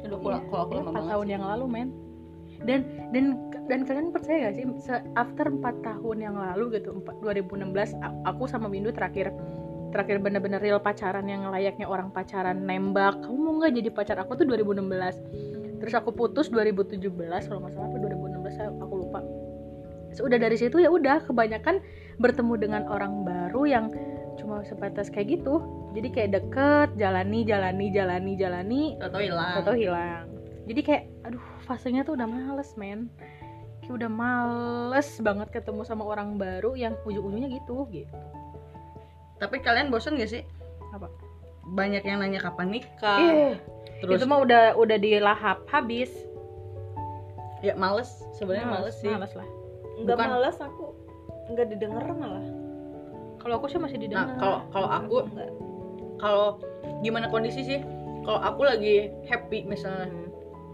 aduh 0.00 0.16
aku, 0.16 0.26
kalau 0.48 0.62
aku 0.64 0.72
Iya, 0.72 0.78
lama 0.80 0.88
empat 0.90 0.96
banget 0.96 1.12
tahun 1.12 1.28
yang 1.28 1.44
lalu 1.44 1.64
men. 1.68 1.88
Dan 2.60 2.80
dan 3.12 3.24
dan 3.72 3.80
kalian 3.88 4.08
percaya 4.12 4.48
gak 4.50 4.54
sih 4.56 4.64
after 5.16 5.48
4 5.48 5.60
tahun 5.80 6.16
yang 6.20 6.36
lalu 6.36 6.76
gitu 6.76 6.92
empat- 6.92 7.20
2016 7.24 7.96
a- 8.00 8.16
aku 8.28 8.44
sama 8.44 8.68
Windu 8.68 8.92
terakhir 8.92 9.32
terakhir 9.90 10.22
bener-bener 10.22 10.60
real 10.60 10.78
pacaran 10.78 11.26
yang 11.26 11.48
layaknya 11.50 11.84
orang 11.84 12.12
pacaran 12.12 12.62
nembak. 12.64 13.20
Kamu 13.24 13.36
mau 13.36 13.54
nggak 13.60 13.72
jadi 13.74 13.90
pacar 13.90 14.16
aku 14.20 14.38
tuh 14.38 14.46
2016 14.48 15.18
terus 15.80 15.96
aku 15.96 16.12
putus 16.12 16.52
2017 16.52 17.00
kalau 17.48 17.64
nggak 17.64 17.72
salah 17.72 17.89
sudah 20.14 20.38
dari 20.38 20.56
situ 20.58 20.82
ya 20.82 20.90
udah 20.90 21.22
kebanyakan 21.26 21.78
bertemu 22.18 22.54
dengan 22.58 22.82
orang 22.90 23.22
baru 23.22 23.62
yang 23.66 23.86
cuma 24.36 24.66
sebatas 24.66 25.08
kayak 25.08 25.40
gitu. 25.40 25.62
Jadi 25.94 26.08
kayak 26.10 26.30
deket 26.42 26.88
jalani 26.98 27.46
jalani 27.46 27.86
jalani 27.94 28.32
jalani. 28.34 28.82
Atau 28.98 29.20
hilang. 29.22 29.54
Atau 29.62 29.74
hilang. 29.74 30.26
Jadi 30.66 30.80
kayak 30.82 31.04
aduh 31.26 31.44
fasenya 31.66 32.02
tuh 32.02 32.18
udah 32.18 32.26
males 32.26 32.74
men. 32.74 33.10
Kayak 33.82 33.94
udah 34.02 34.10
males 34.10 35.08
banget 35.22 35.48
ketemu 35.54 35.82
sama 35.86 36.06
orang 36.06 36.38
baru 36.38 36.74
yang 36.74 36.94
ujung-ujungnya 37.06 37.48
gitu 37.54 37.86
gitu. 37.94 38.16
Tapi 39.40 39.56
kalian 39.64 39.88
bosan 39.88 40.20
gak 40.20 40.30
sih? 40.30 40.44
Apa? 40.92 41.08
banyak 41.70 42.02
yang 42.02 42.18
nanya 42.18 42.42
kapan 42.42 42.66
nikah. 42.72 43.20
Ih, 43.22 43.54
terus 44.02 44.18
itu 44.18 44.26
mah 44.26 44.42
udah 44.42 44.74
udah 44.74 44.98
dilahap 44.98 45.62
habis. 45.70 46.10
Ya 47.62 47.78
males. 47.78 48.10
Sebenarnya 48.34 48.66
males, 48.66 48.96
sih. 48.98 49.06
males 49.06 49.30
lah 49.36 49.59
nggak 50.00 50.16
Bukan. 50.16 50.28
males 50.30 50.56
aku 50.58 50.84
nggak 51.50 51.66
didengar 51.68 52.04
malah. 52.10 52.44
Kalau 53.38 53.54
aku 53.56 53.66
sih 53.66 53.78
masih 53.78 53.96
nah 53.96 54.04
didengar. 54.04 54.36
kalau 54.36 54.58
kalau 54.70 54.88
aku 54.90 55.16
kalau 56.16 56.48
gimana 57.00 57.26
kondisi 57.28 57.62
sih? 57.62 57.80
Kalau 58.20 58.36
aku 58.38 58.68
lagi 58.68 59.08
happy 59.24 59.64
misalnya 59.64 60.12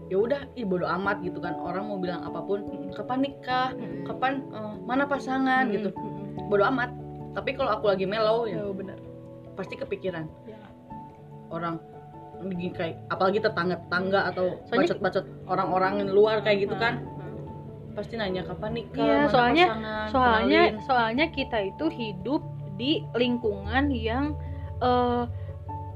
ya 0.07 0.19
udah 0.19 0.41
ih 0.53 0.63
bodo 0.63 0.83
amat 0.85 1.19
gitu 1.21 1.39
kan. 1.39 1.55
Orang 1.55 1.87
mau 1.87 1.97
bilang 1.97 2.23
apa 2.23 2.39
pun 2.39 2.63
kapan 2.91 3.19
nikah? 3.23 3.71
Mm-mm. 3.73 4.03
kapan 4.03 4.43
eh, 4.51 4.73
mana 4.83 5.03
pasangan 5.03 5.67
Mm-mm. 5.67 5.75
gitu. 5.75 5.89
Mm-mm. 5.91 6.47
bodo 6.47 6.63
amat. 6.67 6.91
Tapi 7.33 7.53
kalau 7.53 7.71
aku 7.71 7.87
lagi 7.87 8.03
mellow 8.03 8.43
ya 8.43 8.59
Oh, 8.61 8.73
benar. 8.73 8.97
pasti 9.53 9.73
kepikiran. 9.73 10.25
Ya. 10.45 10.59
orang 11.47 11.79
kayak 12.75 13.01
apalagi 13.07 13.39
tetangga-tetangga 13.39 14.29
atau 14.29 14.61
Soalnya- 14.67 14.93
bacot-bacot 14.93 15.25
orang-orang 15.47 15.93
luar 16.11 16.43
kayak 16.43 16.67
gitu 16.69 16.75
kan 16.77 17.01
pasti 17.97 18.13
nanya 18.15 18.45
kapan 18.45 18.71
nikah? 18.77 19.01
Iya, 19.01 19.19
soalnya- 19.27 19.69
pasangan, 19.73 20.07
soalnya 20.13 20.61
kenalin. 20.69 20.85
soalnya 20.85 21.25
kita 21.33 21.57
itu 21.65 21.85
hidup 21.89 22.41
di 22.77 23.01
lingkungan 23.17 23.89
yang 23.89 24.37
eh 24.77 25.25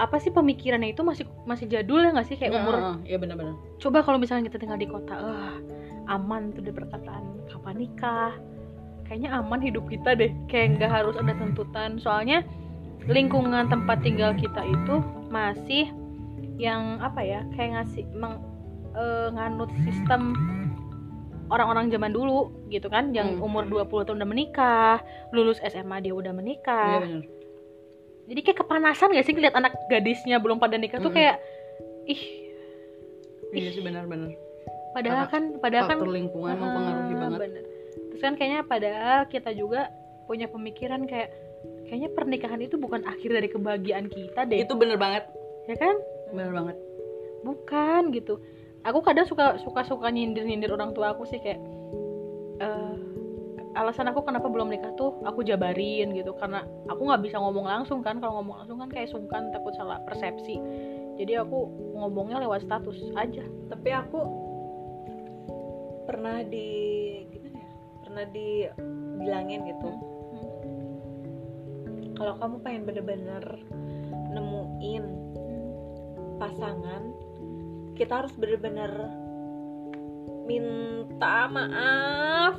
apa 0.02 0.18
sih 0.18 0.34
pemikirannya 0.34 0.98
itu 0.98 1.06
masih 1.06 1.30
masih 1.46 1.70
jadul 1.70 2.02
ya 2.02 2.10
nggak 2.10 2.26
sih? 2.26 2.34
Kayak 2.34 2.58
umur 2.58 2.74
heeh, 2.74 2.96
iya 3.06 3.18
benar-benar. 3.22 3.54
Coba 3.78 4.02
kalau 4.02 4.18
misalnya 4.18 4.50
kita 4.50 4.58
tinggal 4.58 4.82
di 4.82 4.90
kota 4.90 5.14
ah 5.14 5.56
aman 6.10 6.50
tuh 6.52 6.66
deh 6.66 6.74
perkataan 6.74 7.22
kapan 7.46 7.76
nikah? 7.78 8.34
Kayaknya 9.06 9.30
aman 9.38 9.62
hidup 9.62 9.86
kita 9.86 10.18
deh 10.18 10.34
kayak 10.50 10.82
nggak 10.82 10.90
harus 10.90 11.14
ada 11.22 11.38
tuntutan. 11.38 12.02
Soalnya 12.02 12.42
lingkungan 13.06 13.70
tempat 13.70 14.02
tinggal 14.02 14.34
kita 14.34 14.66
itu 14.66 15.06
masih 15.30 15.94
yang 16.58 16.98
apa 16.98 17.22
ya 17.22 17.46
kayak 17.54 17.78
ngasih 17.78 18.06
meng, 18.18 18.42
eh, 18.94 19.30
nganut 19.34 19.70
sistem 19.86 20.34
orang-orang 21.52 21.92
zaman 21.92 22.10
dulu 22.10 22.40
gitu 22.68 22.88
kan 22.88 23.12
yang 23.12 23.38
Hmm. 23.38 23.46
umur 23.46 23.68
20 23.68 24.08
tahun 24.08 24.18
udah 24.18 24.30
menikah 24.30 24.98
lulus 25.30 25.60
SMA 25.62 26.00
dia 26.00 26.16
udah 26.16 26.32
iya 26.32 26.40
menikah 26.40 27.00
benar 27.04 27.24
jadi 28.22 28.40
kayak 28.42 28.60
kepanasan 28.64 29.12
gak 29.12 29.26
sih 29.28 29.36
ngeliat 29.36 29.54
anak 29.54 29.76
gadisnya 29.86 30.40
belum 30.40 30.56
pada 30.56 30.80
nikah 30.80 30.98
tuh 30.98 31.12
Mm-mm. 31.12 31.20
kayak 31.20 31.36
ih. 32.08 32.22
Iya 33.52 33.70
sih 33.76 33.84
benar-benar 33.84 34.32
padahal 34.92 35.28
Karena 35.28 35.28
kan 35.28 35.44
padahal 35.60 35.88
kan 35.90 36.00
lingkungan 36.00 36.56
mempengaruhi 36.56 37.14
Ah, 37.14 37.20
banget. 37.20 37.40
bener. 37.44 37.64
terus 37.92 38.22
kan 38.22 38.34
kayaknya 38.36 38.62
padahal 38.64 39.20
kita 39.28 39.52
juga 39.52 39.92
punya 40.24 40.48
pemikiran 40.48 41.04
kayak 41.04 41.36
kayaknya 41.86 42.10
pernikahan 42.12 42.60
itu 42.64 42.80
bukan 42.80 43.04
akhir 43.04 43.28
dari 43.30 43.48
kebahagiaan 43.48 44.08
kita 44.08 44.48
deh. 44.48 44.64
Itu 44.64 44.80
bener 44.80 44.96
banget. 44.96 45.28
Ya 45.68 45.76
kan? 45.76 45.96
Bener 46.32 46.52
banget. 46.52 46.78
Bukan 47.44 48.16
gitu 48.16 48.40
aku 48.82 49.00
kadang 49.06 49.28
suka 49.30 49.62
suka 49.62 49.86
suka 49.86 50.08
nyindir 50.10 50.46
nyindir 50.46 50.74
orang 50.74 50.94
tua 50.98 51.14
aku 51.14 51.26
sih 51.30 51.38
kayak 51.38 51.62
eh, 52.62 53.02
alasan 53.76 54.12
aku 54.12 54.28
kenapa 54.28 54.52
belum 54.52 54.68
nikah 54.68 54.92
tuh 55.00 55.16
aku 55.24 55.44
jabarin 55.48 56.12
gitu. 56.16 56.36
Karena 56.36 56.66
aku 56.92 57.08
nggak 57.08 57.24
bisa 57.24 57.38
ngomong 57.40 57.66
langsung 57.68 58.04
kan. 58.04 58.20
Kalau 58.20 58.42
ngomong 58.42 58.64
langsung 58.64 58.78
kan 58.80 58.90
kayak 58.92 59.12
sungkan 59.12 59.52
takut 59.56 59.72
salah 59.76 60.02
persepsi. 60.04 60.60
Jadi 61.20 61.38
aku 61.38 61.70
ngomongnya 61.96 62.42
lewat 62.44 62.66
status 62.68 62.98
aja. 63.16 63.46
Tapi 63.72 63.90
aku 63.94 64.20
pernah 66.10 66.44
di 66.44 66.68
gimana 67.30 67.60
ya 67.62 67.72
pernah 68.04 68.26
dibilangin 68.34 69.62
gitu. 69.70 69.90
Kalau 72.20 72.34
kamu 72.38 72.56
pengen 72.62 72.84
bener-bener 72.86 73.44
nemuin 74.32 75.04
pasangan 76.38 77.31
kita 78.02 78.26
harus 78.26 78.34
bener-bener 78.34 78.90
minta 80.50 81.46
maaf 81.54 82.58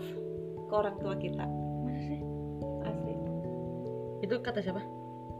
ke 0.70 0.70
orang 0.70 0.94
tua 1.02 1.18
kita. 1.18 1.42
Masa 1.82 1.98
sih? 2.06 2.22
asli. 2.86 3.14
Itu 4.22 4.38
kata 4.38 4.62
siapa? 4.62 4.86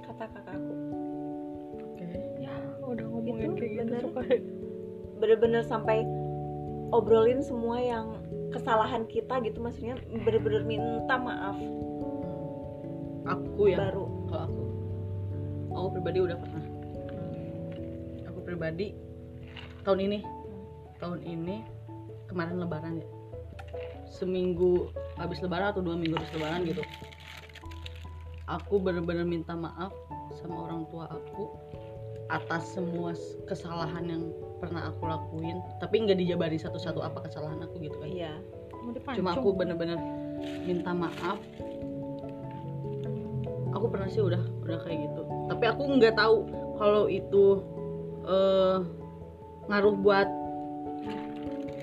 Kata 0.03 0.27
kakakku. 0.27 0.75
Oke. 1.87 2.07
Ya 2.43 2.51
udah 2.83 3.07
ngomongin 3.15 3.55
kayak 3.55 3.71
gitu 3.79 4.11
bener. 4.11 4.43
bener-bener 5.23 5.63
sampai 5.63 6.03
obrolin 6.91 7.47
semua 7.47 7.79
yang 7.79 8.19
kesalahan 8.51 9.07
kita 9.07 9.39
gitu 9.47 9.63
maksudnya 9.63 9.95
bener-bener 10.27 10.67
minta 10.67 11.15
maaf. 11.15 11.55
Aku 13.39 13.71
ya? 13.71 13.79
Baru. 13.87 14.11
Kalau 14.27 14.51
aku. 14.51 14.63
Aku 15.79 15.89
pribadi 15.95 16.19
udah 16.27 16.37
pernah. 16.43 16.65
Aku 18.27 18.39
pribadi 18.43 19.02
tahun 19.83 19.99
ini. 20.11 20.19
Tahun 21.03 21.21
ini 21.27 21.67
kemarin 22.31 22.63
lebaran 22.63 23.03
ya. 23.03 23.09
Seminggu 24.09 24.89
habis 25.19 25.43
lebaran 25.43 25.75
atau 25.75 25.83
dua 25.83 25.99
minggu 25.99 26.17
habis 26.17 26.33
lebaran 26.35 26.63
gitu. 26.65 26.83
Aku 28.47 28.79
bener-bener 28.79 29.25
minta 29.27 29.55
maaf 29.57 29.95
sama 30.41 30.69
orang 30.69 30.87
tua 30.91 31.09
aku 31.11 31.51
atas 32.33 32.73
semua 32.73 33.13
kesalahan 33.45 34.05
yang 34.09 34.23
pernah 34.63 34.89
aku 34.89 35.11
lakuin. 35.11 35.59
Tapi 35.83 36.07
nggak 36.07 36.19
dijabari 36.23 36.57
satu-satu 36.57 37.03
apa 37.03 37.27
kesalahan 37.27 37.61
aku 37.67 37.83
gitu 37.83 37.97
kan. 37.99 38.09
Iya. 38.09 38.33
Cuma 39.19 39.37
aku 39.37 39.53
bener-bener 39.53 39.99
minta 40.65 40.95
maaf. 40.95 41.39
Aku 43.73 43.89
pernah 43.89 44.07
sih 44.07 44.21
udah 44.23 44.43
udah 44.63 44.79
kayak 44.85 45.11
gitu. 45.11 45.23
Tapi 45.49 45.65
aku 45.67 45.83
nggak 45.99 46.15
tahu 46.15 46.47
kalau 46.77 47.09
itu 47.09 47.45
eh 48.23 49.02
ngaruh 49.65 49.95
buat 49.95 50.29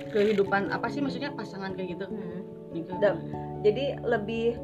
kehidupan 0.09 0.69
apa 0.69 0.89
sih 0.89 1.00
maksudnya 1.00 1.31
pasangan 1.31 1.74
kayak 1.74 1.95
gitu 1.95 2.05
Hmm. 2.07 2.41
Da- 2.98 3.17
jadi 3.62 3.98
lebih 4.01 4.57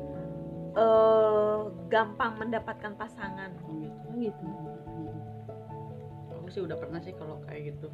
eh, 0.76 1.60
gampang 1.88 2.36
mendapatkan 2.36 2.94
pasangan 2.94 3.56
Oh, 3.62 3.72
gitu. 3.80 3.98
Oh, 4.06 4.18
gitu 4.18 4.46
Hmm. 4.46 5.14
aku 6.36 6.48
sih 6.50 6.62
udah 6.62 6.76
pernah 6.76 7.00
sih 7.00 7.14
kalau 7.14 7.40
kayak 7.44 7.74
gitu 7.74 7.88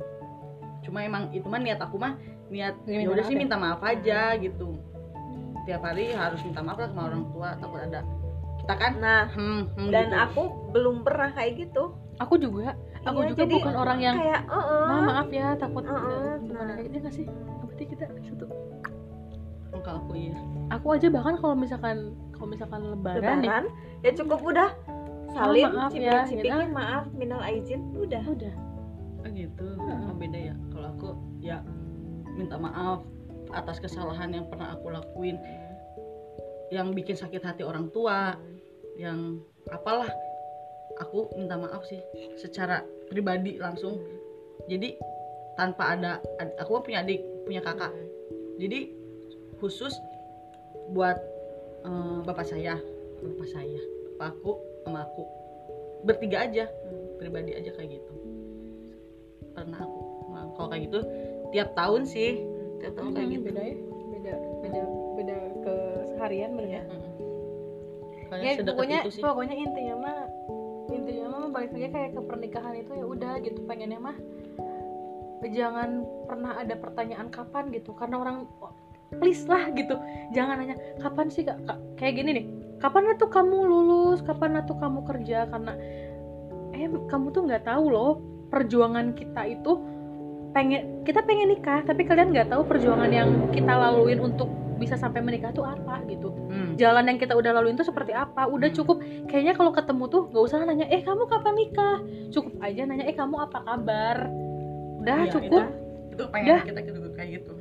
cuma 0.81 0.99
emang 0.99 1.29
itu 1.29 1.45
mah 1.45 1.61
niat 1.61 1.77
aku 1.77 1.95
mah 1.95 2.17
niat 2.49 2.73
Ya, 2.83 3.05
udah 3.05 3.21
sih 3.23 3.37
ya? 3.37 3.39
minta 3.39 3.55
maaf 3.55 3.79
aja 3.79 4.33
gitu 4.35 4.81
tiap 5.61 5.85
hari 5.85 6.09
harus 6.09 6.41
minta 6.41 6.59
maaf 6.59 6.75
lah 6.75 6.89
sama 6.89 7.05
orang 7.05 7.23
tua 7.29 7.53
takut 7.55 7.79
ada 7.79 8.01
kita 8.57 8.73
kan 8.75 8.93
nah 8.97 9.29
hmm, 9.29 9.61
hmm, 9.71 9.89
dan 9.89 10.09
gitu. 10.09 10.17
aku 10.17 10.43
belum 10.73 11.05
pernah 11.05 11.29
kayak 11.31 11.53
gitu 11.61 11.93
aku 12.21 12.37
juga. 12.37 12.77
Aku 13.01 13.25
Iya, 13.25 13.29
juga 13.33 13.41
jadi 13.43 13.55
bukan 13.57 13.73
orang 13.73 13.99
yang 13.99 14.15
kayak 14.21 14.41
"Eh, 14.45 14.85
Ma, 14.85 14.95
maaf 15.01 15.29
ya 15.33 15.47
takut. 15.57 15.83
Heeh, 15.83 15.97
uh, 15.97 16.37
nah. 16.53 16.77
kayak 16.77 16.85
gitu 16.85 16.97
nggak 17.01 17.15
sih? 17.17 17.25
Berarti 17.65 17.83
kita? 17.89 18.05
Satu 18.21 18.45
Enggak 19.71 19.95
aku 19.97 20.11
iya. 20.13 20.37
Aku 20.77 20.87
aja 20.93 21.07
bahkan 21.09 21.35
kalau 21.41 21.55
misalkan 21.57 22.13
kalau 22.37 22.47
misalkan 22.53 22.81
lebaran, 22.85 23.41
nih. 23.41 23.49
Lebaran 23.49 23.65
ya 24.05 24.11
cukup 24.13 24.39
udah. 24.45 24.69
Salim 25.31 25.71
Oh, 25.71 25.73
maaf 25.79 25.93
ya, 25.95 26.27
cipikin 26.27 26.69
gitu. 26.69 26.75
maaf 26.75 27.05
minal 27.15 27.39
aizin 27.41 27.81
udah. 27.95 28.19
Udah. 28.27 28.53
Oh 29.23 29.29
gitu. 29.31 29.65
Heeh. 29.79 29.99
oh, 30.11 30.15
beda 30.19 30.39
ya. 30.51 30.55
Kalau 30.69 30.87
aku 30.91 31.09
ya 31.39 31.57
minta 32.35 32.59
maaf 32.59 33.01
atas 33.55 33.79
kesalahan 33.79 34.29
yang 34.35 34.45
pernah 34.51 34.75
aku 34.75 34.91
lakuin. 34.91 35.39
Yang 36.69 36.87
bikin 36.95 37.15
sakit 37.17 37.41
hati 37.41 37.63
orang 37.63 37.89
tua 37.95 38.35
yang 38.99 39.39
apalah 39.71 40.07
aku 41.01 41.33
minta 41.35 41.57
maaf 41.57 41.81
sih 41.83 41.99
secara 42.37 42.85
pribadi 43.09 43.57
langsung. 43.57 43.97
Jadi 44.69 44.95
tanpa 45.57 45.97
ada 45.97 46.11
ad- 46.37 46.55
aku 46.61 46.79
punya 46.79 47.01
adik 47.01 47.19
punya 47.43 47.59
kakak. 47.59 47.89
Jadi 48.61 48.93
khusus 49.57 49.91
buat 50.93 51.17
eh, 51.81 52.17
bapak 52.23 52.45
saya 52.45 52.77
bapak 53.19 53.47
saya 53.49 53.81
bapak 54.15 54.37
aku 54.37 54.51
sama 54.85 55.01
aku. 55.03 55.23
Bertiga 56.05 56.45
aja 56.45 56.65
pribadi 57.17 57.53
aja 57.53 57.73
kayak 57.73 57.97
gitu. 57.97 58.13
Pernah 59.57 59.81
aku 59.81 59.99
Nah, 60.31 60.47
kalau 60.55 60.71
kayak 60.71 60.83
gitu 60.87 60.99
tiap 61.51 61.75
tahun 61.75 62.07
sih 62.07 62.39
tiap 62.79 62.95
tahun 62.95 63.11
kayak 63.13 63.27
Hmm, 63.27 63.35
gitu. 63.35 63.45
beda 63.51 63.61
ya 63.61 63.75
beda 64.15 64.33
beda 64.63 64.81
beda 65.19 65.35
ke 65.59 65.73
seharian 66.07 66.51
bener 66.55 66.71
ya 66.71 66.83
ya 68.39 68.51
pokoknya 68.63 68.99
itu 69.03 69.11
sih. 69.11 69.21
pokoknya 69.21 69.55
intinya 69.59 69.95
mah 69.99 70.19
balik 71.51 71.71
lagi 71.75 71.87
kayak 71.91 72.09
ke 72.15 72.21
pernikahan 72.23 72.73
itu 72.79 72.91
ya 72.95 73.05
udah 73.05 73.33
gitu 73.43 73.59
pengennya 73.67 73.99
mah 73.99 74.17
jangan 75.41 76.05
pernah 76.29 76.53
ada 76.61 76.77
pertanyaan 76.77 77.27
kapan 77.33 77.73
gitu. 77.73 77.97
Karena 77.97 78.21
orang 78.21 78.37
please 79.19 79.43
lah 79.49 79.67
gitu 79.75 79.99
jangan 80.31 80.63
nanya 80.63 80.79
kapan 81.03 81.27
sih 81.27 81.43
Kak?" 81.43 81.59
kayak 81.99 82.13
gini 82.15 82.29
nih 82.31 82.45
kapan 82.79 83.11
tuh 83.19 83.29
kamu 83.29 83.57
lulus? 83.67 84.23
Kapan 84.23 84.61
tuh 84.63 84.77
kamu 84.79 85.03
kerja? 85.05 85.49
Karena 85.49 85.75
eh 86.71 86.87
kamu 86.87 87.35
tuh 87.35 87.41
nggak 87.45 87.67
tahu 87.67 87.85
loh 87.91 88.11
perjuangan 88.47 89.15
kita 89.15 89.47
itu 89.47 89.71
pengen 90.51 91.07
kita 91.07 91.23
pengen 91.23 91.55
nikah 91.55 91.79
tapi 91.87 92.03
kalian 92.03 92.35
nggak 92.35 92.51
tahu 92.51 92.67
perjuangan 92.67 93.07
yang 93.07 93.29
kita 93.55 93.71
laluin 93.71 94.19
untuk 94.19 94.51
bisa 94.81 94.97
sampai 94.97 95.21
menikah 95.21 95.53
tuh 95.53 95.61
apa 95.61 96.01
gitu. 96.09 96.33
Hmm. 96.49 96.73
jalan 96.73 97.05
yang 97.05 97.21
kita 97.21 97.37
udah 97.37 97.53
laluin 97.53 97.77
tuh 97.77 97.85
seperti 97.85 98.11
apa? 98.17 98.49
Udah 98.49 98.73
cukup. 98.73 98.97
Kayaknya 99.29 99.53
kalau 99.53 99.71
ketemu 99.71 100.03
tuh 100.09 100.21
nggak 100.33 100.43
usah 100.43 100.65
nanya 100.65 100.89
eh 100.89 101.05
kamu 101.05 101.29
kapan 101.29 101.53
nikah? 101.53 101.97
Cukup 102.33 102.53
aja 102.59 102.81
nanya 102.89 103.05
eh 103.05 103.13
kamu 103.13 103.35
apa 103.37 103.61
kabar? 103.61 104.17
Udah 105.05 105.17
Iya, 105.25 105.31
cukup. 105.37 105.63
itu 106.11 106.23
pengen 106.27 106.47
Dah. 106.49 106.61
kita 106.65 106.79
gitu 106.81 106.99
kayak 107.13 107.29
gitu. 107.39 107.51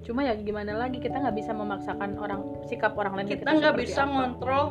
Cuma 0.00 0.20
ya 0.24 0.34
gimana 0.34 0.72
lagi 0.74 0.98
kita 0.98 1.20
nggak 1.20 1.36
bisa 1.36 1.52
memaksakan 1.52 2.16
orang 2.16 2.40
sikap 2.66 2.96
orang 2.96 3.20
lain 3.20 3.28
kita 3.28 3.46
nggak 3.46 3.76
bisa 3.78 4.02
apa. 4.02 4.10
ngontrol 4.10 4.64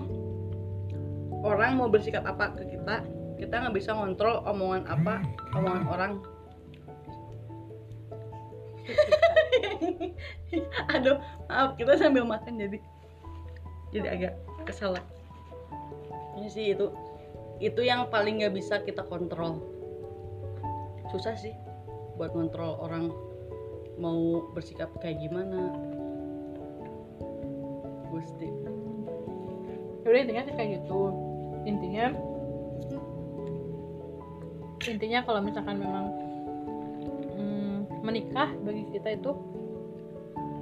orang 1.46 1.72
mau 1.78 1.88
bersikap 1.88 2.26
apa 2.26 2.58
ke 2.58 2.74
kita. 2.74 3.06
Kita 3.40 3.54
nggak 3.64 3.76
bisa 3.78 3.96
ngontrol 3.96 4.44
omongan 4.44 4.84
apa 4.90 5.24
omongan 5.56 5.84
orang 5.88 6.12
aduh 10.96 11.20
maaf 11.52 11.76
kita 11.76 12.00
sambil 12.00 12.24
makan 12.24 12.56
jadi 12.56 12.78
jadi 13.90 14.08
agak 14.08 14.34
kesal 14.70 14.94
lah. 14.94 15.06
ini 16.38 16.48
sih 16.48 16.78
itu 16.78 16.94
itu 17.60 17.82
yang 17.84 18.08
paling 18.08 18.40
nggak 18.40 18.56
bisa 18.56 18.80
kita 18.88 19.04
kontrol. 19.04 19.60
Susah 21.12 21.36
sih 21.36 21.52
buat 22.16 22.32
ngontrol 22.32 22.80
orang 22.80 23.12
mau 24.00 24.48
bersikap 24.56 24.88
kayak 25.04 25.20
gimana. 25.20 25.76
Gusti. 28.08 28.48
Udah 30.08 30.20
intinya 30.24 30.44
sih 30.48 30.56
kayak 30.56 30.70
gitu. 30.80 31.02
Intinya 31.68 32.16
intinya 34.88 35.20
kalau 35.28 35.44
misalkan 35.44 35.78
memang 35.84 36.06
mm, 37.36 37.78
menikah 38.02 38.50
bagi 38.64 38.88
kita 38.96 39.20
itu 39.20 39.36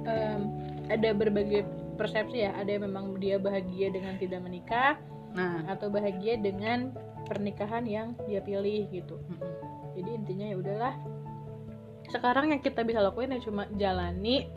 em, 0.08 0.42
ada 0.88 1.08
berbagai 1.12 1.68
persepsi 2.00 2.46
ya. 2.48 2.56
Ada 2.56 2.78
yang 2.78 2.84
memang 2.88 3.18
dia 3.20 3.36
bahagia 3.36 3.92
dengan 3.92 4.16
tidak 4.16 4.40
menikah 4.40 4.96
nah. 5.34 5.66
atau 5.68 5.92
bahagia 5.92 6.40
dengan 6.40 6.94
pernikahan 7.28 7.84
yang 7.84 8.16
dia 8.24 8.40
pilih 8.40 8.88
gitu. 8.88 9.20
Mm-mm. 9.28 9.52
jadi 9.98 10.10
intinya 10.16 10.46
ya 10.48 10.56
udahlah. 10.56 10.94
Sekarang 12.08 12.48
yang 12.56 12.64
kita 12.64 12.80
bisa 12.86 13.04
lakuin 13.04 13.36
ya 13.36 13.40
cuma 13.44 13.68
jalani 13.76 14.48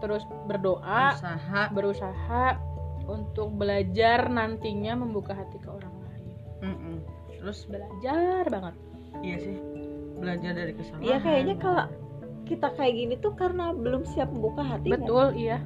terus 0.00 0.24
berdoa 0.48 1.12
usaha 1.12 1.68
berusaha 1.76 2.56
untuk 3.04 3.52
belajar 3.52 4.32
nantinya 4.32 4.96
membuka 4.96 5.36
hati 5.36 5.60
ke 5.60 5.68
orang 5.68 5.92
lain. 6.08 6.24
Mm-mm. 6.64 6.96
terus? 7.36 7.68
Belajar 7.68 8.48
banget. 8.48 8.74
Iya 9.20 9.36
sih. 9.44 9.56
Belajar 10.16 10.52
dari 10.56 10.72
kesalahan. 10.72 11.04
Iya 11.04 11.16
kayaknya 11.20 11.56
kalau 11.60 11.84
kita 12.50 12.74
kayak 12.74 12.94
gini 12.98 13.14
tuh 13.22 13.38
karena 13.38 13.70
belum 13.70 14.02
siap 14.10 14.34
membuka 14.34 14.66
hati 14.66 14.90
nggak? 14.90 15.06
betul 15.06 15.26
iya. 15.38 15.62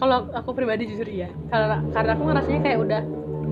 Kalau 0.00 0.32
aku 0.32 0.56
pribadi 0.56 0.88
jujur 0.88 1.04
iya. 1.04 1.28
Karena 1.52 1.84
karena 1.92 2.16
aku 2.16 2.22
ngerasanya 2.24 2.60
kayak 2.64 2.78
udah 2.80 3.02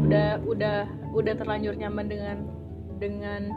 udah 0.09 0.29
udah 0.49 0.77
udah 1.13 1.35
terlanjur 1.37 1.77
nyaman 1.77 2.09
dengan 2.09 2.37
dengan 2.97 3.53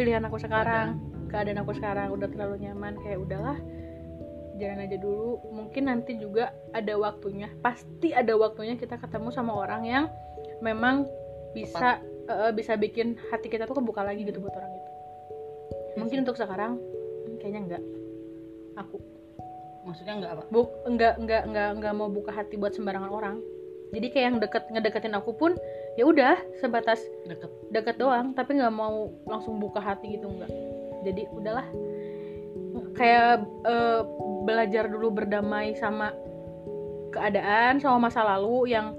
pilihan 0.00 0.24
aku 0.24 0.40
sekarang 0.40 0.96
keadaan 1.28 1.60
aku 1.60 1.76
sekarang 1.76 2.08
udah 2.16 2.28
terlalu 2.32 2.64
nyaman 2.64 2.96
kayak 3.04 3.20
udahlah 3.20 3.60
jangan 4.56 4.88
aja 4.88 4.96
dulu. 4.96 5.44
Mungkin 5.52 5.84
nanti 5.84 6.16
juga 6.16 6.56
ada 6.72 6.96
waktunya 6.96 7.52
pasti 7.60 8.16
ada 8.16 8.32
waktunya 8.40 8.80
kita 8.80 8.96
ketemu 8.96 9.28
sama 9.28 9.52
orang 9.52 9.84
yang 9.84 10.04
memang 10.64 11.04
bisa 11.52 12.00
eh, 12.24 12.52
bisa 12.56 12.80
bikin 12.80 13.20
hati 13.28 13.52
kita 13.52 13.68
tuh 13.68 13.76
kebuka 13.84 14.00
lagi 14.00 14.24
gitu 14.24 14.40
buat 14.40 14.56
orang 14.56 14.72
itu. 14.72 14.90
Mungkin 16.00 16.24
untuk 16.24 16.40
sekarang 16.40 16.80
kayaknya 17.44 17.60
enggak 17.68 17.82
aku. 18.80 18.96
Maksudnya 19.84 20.14
nggak 20.16 20.32
apa? 20.32 20.44
Buk, 20.48 20.72
enggak 20.88 21.20
enggak 21.20 21.42
enggak 21.44 21.68
enggak 21.76 21.92
mau 21.92 22.08
buka 22.08 22.32
hati 22.32 22.56
buat 22.56 22.72
sembarangan 22.72 23.12
orang. 23.12 23.36
Jadi 23.92 24.06
kayak 24.08 24.24
yang 24.24 24.38
deket 24.40 24.64
ngedeketin 24.72 25.12
aku 25.12 25.36
pun 25.36 25.52
ya 26.00 26.08
udah 26.08 26.40
sebatas 26.58 27.04
deket. 27.28 27.52
deket 27.70 28.00
doang 28.00 28.32
tapi 28.32 28.58
nggak 28.58 28.72
mau 28.74 29.12
langsung 29.28 29.60
buka 29.60 29.78
hati 29.78 30.16
gitu 30.16 30.24
enggak 30.24 30.48
jadi 31.04 31.28
udahlah. 31.36 31.68
Kayak 32.96 33.44
eh, 33.68 34.00
belajar 34.48 34.88
dulu 34.88 35.20
berdamai 35.20 35.76
sama 35.76 36.16
keadaan 37.12 37.78
sama 37.78 38.08
masa 38.08 38.24
lalu 38.24 38.72
yang 38.72 38.96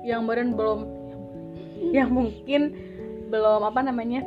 yang 0.00 0.24
meren 0.24 0.56
belum 0.56 0.88
yang 1.96 2.08
mungkin 2.08 2.72
belum 3.30 3.62
apa 3.62 3.84
namanya 3.84 4.24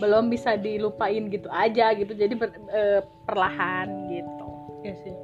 belum 0.00 0.32
bisa 0.32 0.56
dilupain 0.56 1.28
gitu 1.28 1.48
aja 1.48 1.92
gitu. 1.96 2.12
Jadi 2.12 2.34
ber- 2.36 2.60
eh, 2.72 3.00
perlahan 3.24 3.88
gitu. 4.08 4.46
Iya 4.84 4.94
sih. 5.04 5.14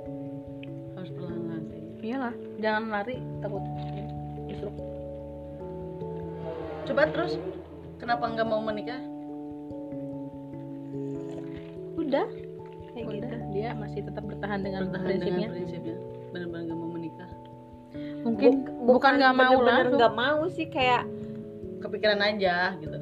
Harus 0.97 1.11
perlahan 1.13 1.47
iyalah 2.07 2.35
jangan 2.63 2.83
lari 2.87 3.17
takut. 3.43 3.63
Justru. 4.47 4.71
Coba 6.87 7.03
terus 7.11 7.33
kenapa 7.99 8.25
nggak 8.31 8.47
mau 8.47 8.63
menikah? 8.63 9.01
Udah. 11.99 12.27
Kayak 12.95 13.07
udah. 13.11 13.17
gitu. 13.19 13.37
dia 13.53 13.69
masih 13.77 14.01
tetap 14.07 14.25
bertahan 14.25 14.61
dengan 14.63 14.89
bertahan 14.89 15.07
prinsipnya 15.11 15.37
dengan 15.37 15.53
prinsipnya. 15.53 15.97
benar-benar 16.33 16.63
nggak 16.71 16.79
mau 16.79 16.91
menikah. 16.95 17.31
Mungkin 18.25 18.53
bukan 18.87 19.13
nggak 19.19 19.35
mau 19.37 19.57
langsung 19.61 19.99
nggak 19.99 20.15
mau 20.15 20.41
sih 20.49 20.67
kayak 20.71 21.05
kepikiran 21.83 22.21
aja 22.23 22.73
gitu 22.81 22.96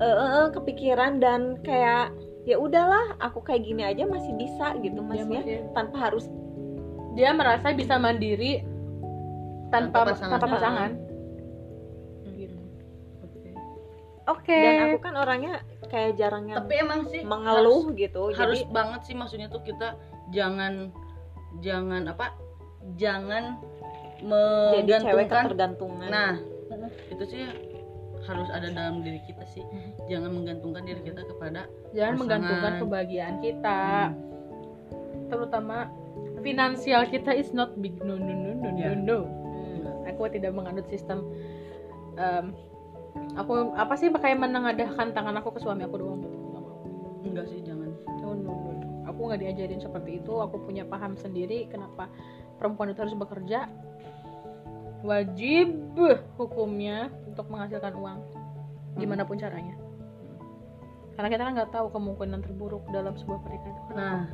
eh, 0.00 0.04
eh, 0.04 0.30
eh, 0.42 0.46
kepikiran 0.52 1.18
dan 1.18 1.56
kayak 1.64 2.12
ya 2.46 2.56
udahlah 2.60 3.16
aku 3.18 3.42
kayak 3.42 3.66
gini 3.66 3.82
aja 3.82 4.06
masih 4.06 4.30
bisa 4.38 4.76
gitu 4.78 5.02
mas 5.02 5.24
ya 5.26 5.66
tanpa 5.74 6.10
harus 6.10 6.30
dia 7.18 7.32
merasa 7.32 7.72
bisa 7.72 7.96
mandiri 7.98 8.60
tanpa 9.72 10.04
Tanpa 10.06 10.12
pasangan. 10.14 10.30
tanpa 10.38 10.46
pasangan. 10.54 10.90
Gitu. 12.36 12.58
Oke. 14.30 14.54
Dan 14.54 14.74
aku 14.94 14.98
kan 15.02 15.14
orangnya 15.18 15.52
kayak 15.86 16.18
jarang 16.18 16.50
yang 16.50 16.66
tapi 16.66 16.74
emang 16.82 17.06
sih 17.10 17.22
mengeluh 17.22 17.94
gitu 17.94 18.30
harus, 18.30 18.38
harus 18.38 18.60
jadi 18.62 18.74
banget 18.74 19.00
sih 19.06 19.14
maksudnya 19.14 19.46
tuh 19.46 19.62
kita 19.62 19.94
jangan 20.34 20.90
jangan 21.62 22.10
apa 22.10 22.34
jangan 22.98 23.58
jadi 24.18 25.02
cewek 25.02 25.30
menggantungkan. 25.30 25.44
ketergantungan. 25.46 26.08
Nah 26.10 26.32
itu 27.10 27.24
sih 27.30 27.42
harus 28.26 28.48
ada 28.50 28.68
dalam 28.70 29.00
diri 29.00 29.22
kita 29.24 29.46
sih. 29.48 29.62
Jangan 30.10 30.30
menggantungkan 30.34 30.82
diri 30.82 31.00
kita 31.06 31.22
kepada 31.24 31.70
jangan 31.94 32.14
pasangan. 32.14 32.18
menggantungkan 32.18 32.72
kebahagiaan 32.82 33.36
kita. 33.40 33.82
Terutama 35.26 35.90
finansial 36.42 37.02
kita 37.10 37.32
is 37.34 37.50
not 37.54 37.74
big. 37.78 37.96
No 38.02 38.18
no 38.18 38.30
no 38.30 38.50
no 38.54 38.68
no 38.70 38.70
Ya. 38.76 38.92
no 38.92 39.18
aku 40.06 40.30
tidak 40.30 40.54
menganut 40.54 40.86
sistem 40.88 41.26
em, 42.16 42.54
aku 43.36 43.74
apa 43.74 43.94
sih 43.98 44.08
kayak 44.08 44.38
menengadahkan 44.38 45.12
tangan 45.12 45.36
aku 45.40 45.56
ke 45.56 45.60
suami 45.60 45.84
aku 45.84 45.96
doang 46.00 46.20
gitu. 46.24 46.36
Enggak 47.26 47.46
sih 47.50 47.60
jangan. 47.60 47.90
No, 48.22 48.32
no, 48.32 48.52
no, 48.54 48.70
no. 48.72 48.86
aku 49.04 49.20
nggak 49.28 49.40
diajarin 49.42 49.80
seperti 49.82 50.22
itu. 50.22 50.32
Aku 50.40 50.62
punya 50.62 50.86
paham 50.86 51.18
sendiri 51.18 51.66
kenapa 51.68 52.08
perempuan 52.56 52.94
itu 52.94 53.02
harus 53.02 53.18
bekerja. 53.18 53.68
Wajib 55.04 55.76
hukumnya 56.40 57.12
untuk 57.36 57.52
menghasilkan 57.52 57.92
uang 57.92 58.18
gimana 58.96 59.28
pun 59.28 59.36
caranya. 59.36 59.76
Karena 61.20 61.28
kita 61.28 61.42
kan 61.44 61.52
nggak 61.52 61.72
tahu 61.72 61.86
kemungkinan 61.92 62.40
terburuk 62.40 62.84
dalam 62.88 63.12
sebuah 63.12 63.44
pernikahan 63.44 63.76
itu 63.76 63.92
nah. 63.92 64.24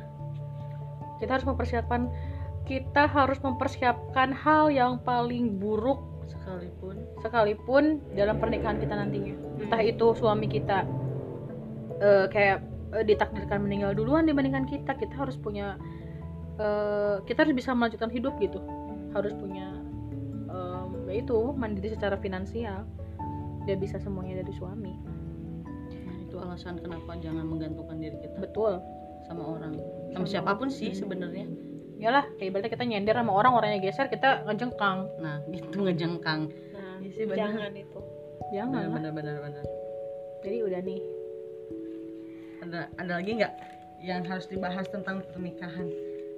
Kita 1.19 1.31
harus 1.35 1.47
mempersiapkan 1.47 2.07
kita 2.63 3.11
harus 3.11 3.43
mempersiapkan 3.43 4.31
hal 4.31 4.71
yang 4.71 5.03
paling 5.03 5.59
buruk 5.59 5.99
sekalipun. 6.31 6.95
sekalipun 7.19 7.83
dalam 8.15 8.39
pernikahan 8.39 8.79
kita 8.79 8.95
nantinya. 8.95 9.35
Entah 9.59 9.83
itu 9.83 10.15
suami 10.15 10.47
kita 10.47 10.87
eh, 11.99 12.25
kayak 12.31 12.63
eh, 12.95 13.03
ditakdirkan 13.03 13.67
meninggal 13.67 13.91
duluan 13.91 14.23
dibandingkan 14.23 14.63
kita 14.63 14.95
kita 14.95 15.11
harus 15.19 15.35
punya 15.35 15.75
eh, 16.55 17.19
kita 17.27 17.43
harus 17.43 17.51
bisa 17.51 17.75
melanjutkan 17.75 18.07
hidup 18.11 18.35
gitu. 18.39 18.63
Harus 19.11 19.35
punya 19.35 19.67
ya 19.67 19.82
itu 21.13 21.53
mandiri 21.53 21.93
secara 21.93 22.17
finansial. 22.17 22.83
Dia 23.63 23.79
bisa 23.79 23.95
semuanya 24.01 24.43
dari 24.43 24.53
suami. 24.57 24.93
Nah, 26.03 26.15
itu 26.19 26.35
alasan 26.35 26.81
kenapa 26.81 27.15
jangan 27.21 27.47
menggantungkan 27.47 28.01
diri 28.01 28.17
kita 28.19 28.37
betul. 28.41 28.81
sama 29.23 29.55
orang. 29.55 29.79
Sama 30.11 30.27
siapa 30.27 30.51
pun 30.59 30.67
sih 30.67 30.91
sebenarnya. 30.91 31.47
Iyalah 31.95 32.27
kayak 32.35 32.51
ibaratnya 32.51 32.71
kita 32.75 32.83
nyender 32.83 33.15
sama 33.15 33.31
orang 33.31 33.55
orangnya 33.55 33.79
geser 33.79 34.11
kita 34.11 34.43
ngejengkang. 34.43 35.07
Nah 35.23 35.39
gitu 35.47 35.79
ngejengkang. 35.79 36.51
Nah, 36.75 36.99
Iya 36.99 37.09
sih, 37.15 37.23
bener. 37.23 37.39
jangan 37.39 37.71
itu. 37.71 37.99
Jangan 38.51 38.81
lah. 38.83 38.91
Benar 38.99 39.11
benar 39.15 39.35
benar. 39.39 39.63
Jadi 40.43 40.57
udah 40.59 40.81
nih. 40.83 40.99
Ada 42.67 42.79
ada 42.99 43.13
lagi 43.23 43.31
nggak 43.39 43.53
yang 44.03 44.27
harus 44.27 44.45
dibahas 44.51 44.91
tentang 44.91 45.23
pernikahan? 45.31 45.87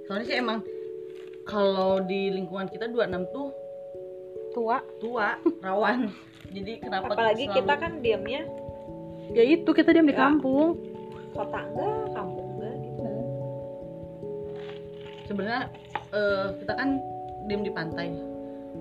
Soalnya 0.06 0.26
sih 0.30 0.38
emang 0.38 0.62
kalau 1.42 1.98
di 2.06 2.30
lingkungan 2.30 2.70
kita 2.70 2.86
26 2.86 3.34
tuh 3.34 3.50
tua 4.56 4.80
tua 4.96 5.36
rawan 5.60 6.08
jadi 6.48 6.72
kenapa 6.80 7.12
apalagi 7.12 7.44
selalu- 7.44 7.56
kita 7.58 7.74
kan 7.76 7.92
diamnya 8.00 8.42
ya 9.28 9.44
itu 9.44 9.68
kita 9.70 9.92
diam 9.92 10.08
di 10.08 10.10
Ya. 10.10 10.22
kampung 10.22 10.80
kota 11.30 11.60
enggak 11.62 11.92
kampung 12.10 12.48
enggak 12.54 12.74
gitu 12.80 13.04
sebenarnya 15.26 15.62
eh, 16.10 16.46
kita 16.56 16.72
kan 16.72 16.88
diem 17.44 17.62
di 17.62 17.70
pantai 17.70 18.08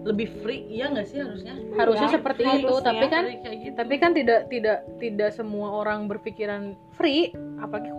lebih 0.01 0.27
free 0.39 0.63
iya 0.69 0.87
nggak 0.87 1.05
sih 1.05 1.17
harusnya 1.17 1.55
harusnya 1.73 2.07
Ya, 2.07 2.13
seperti 2.13 2.41
itu 2.43 2.51
harusnya. 2.69 2.85
tapi 2.85 3.05
kan 3.07 3.23
gitu. 3.25 3.75
tapi 3.75 3.95
kan 3.97 4.11
tidak 4.11 4.39
tidak 4.47 4.77
tidak 4.97 5.29
semua 5.31 5.67
orang 5.75 6.05
berpikiran 6.05 6.63
free 6.93 7.31
apalagi 7.57 7.89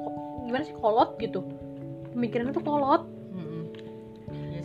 gimana 0.42 0.62
sih 0.62 0.76
kolot 0.76 1.18
gitu 1.18 1.42
pemikirannya 2.12 2.54
tuh 2.54 2.62
kolot. 2.62 3.02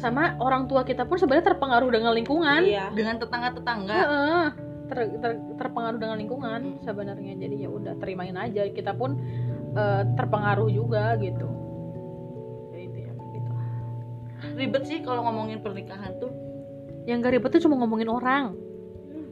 Sama 0.01 0.33
orang 0.41 0.65
tua 0.65 0.81
kita 0.81 1.05
pun 1.05 1.21
sebenarnya 1.21 1.53
terpengaruh 1.53 1.93
dengan 1.93 2.11
lingkungan. 2.17 2.61
Iya. 2.65 2.89
Dengan 2.91 3.21
tetangga 3.21 3.49
tetangga 3.53 3.97
Heeh. 4.01 4.45
Ter- 4.89 5.13
ter- 5.21 5.43
terpengaruh 5.55 5.99
dengan 6.01 6.17
lingkungan 6.17 6.59
Hmm. 6.59 6.81
sebenarnya. 6.81 7.37
Jadi 7.37 7.55
ya 7.63 7.69
udah 7.69 7.93
terimain 8.01 8.33
aja. 8.35 8.65
Kita 8.67 8.97
pun 8.97 9.21
eh, 9.71 10.03
terpengaruh 10.17 10.67
juga 10.67 11.15
gitu. 11.21 11.47
Ya 12.73 12.79
itu 12.81 12.97
ya 12.97 13.11
gitu. 13.15 13.51
Ribet 14.57 14.83
sih 14.83 14.99
kalau 14.99 15.23
ngomongin 15.23 15.61
pernikahan 15.61 16.17
tuh. 16.19 16.33
Yang 17.07 17.17
gak 17.23 17.33
ribet 17.37 17.49
tuh 17.55 17.61
cuma 17.69 17.79
ngomongin 17.79 18.09
orang. 18.11 18.57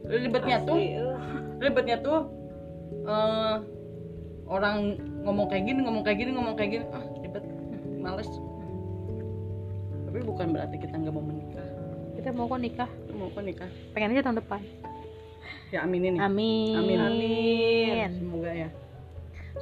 Ribetnya 0.06 0.64
tuh 0.64 0.74
Asli, 0.74 0.96
eh. 0.96 1.16
ribetnya 1.60 1.96
tuh 2.00 2.18
eh, 3.04 3.56
orang 4.50 4.98
ngomong 5.22 5.46
kayak 5.46 5.64
gini 5.68 5.78
ngomong 5.86 6.02
kayak 6.02 6.18
gini 6.18 6.30
ngomong 6.34 6.54
kayak 6.58 6.70
gini 6.74 6.84
ah 6.90 7.04
ribet 7.22 7.44
males 8.02 8.26
tapi 10.10 10.26
bukan 10.26 10.50
berarti 10.50 10.74
kita 10.82 10.98
nggak 10.98 11.14
mau 11.14 11.22
menikah. 11.22 11.66
Kita 12.18 12.34
mau 12.34 12.50
kok 12.50 12.58
nikah. 12.58 12.90
Kita 12.90 13.14
mau 13.14 13.30
kok 13.30 13.44
nikah. 13.46 13.70
Pengen 13.94 14.10
aja 14.10 14.26
tahun 14.26 14.38
depan. 14.42 14.60
Ya 15.70 15.86
aminin 15.86 16.18
nih. 16.18 16.20
Amin. 16.26 16.74
Amin. 16.74 16.98
amin. 16.98 18.10
Semoga 18.18 18.50
ya. 18.50 18.68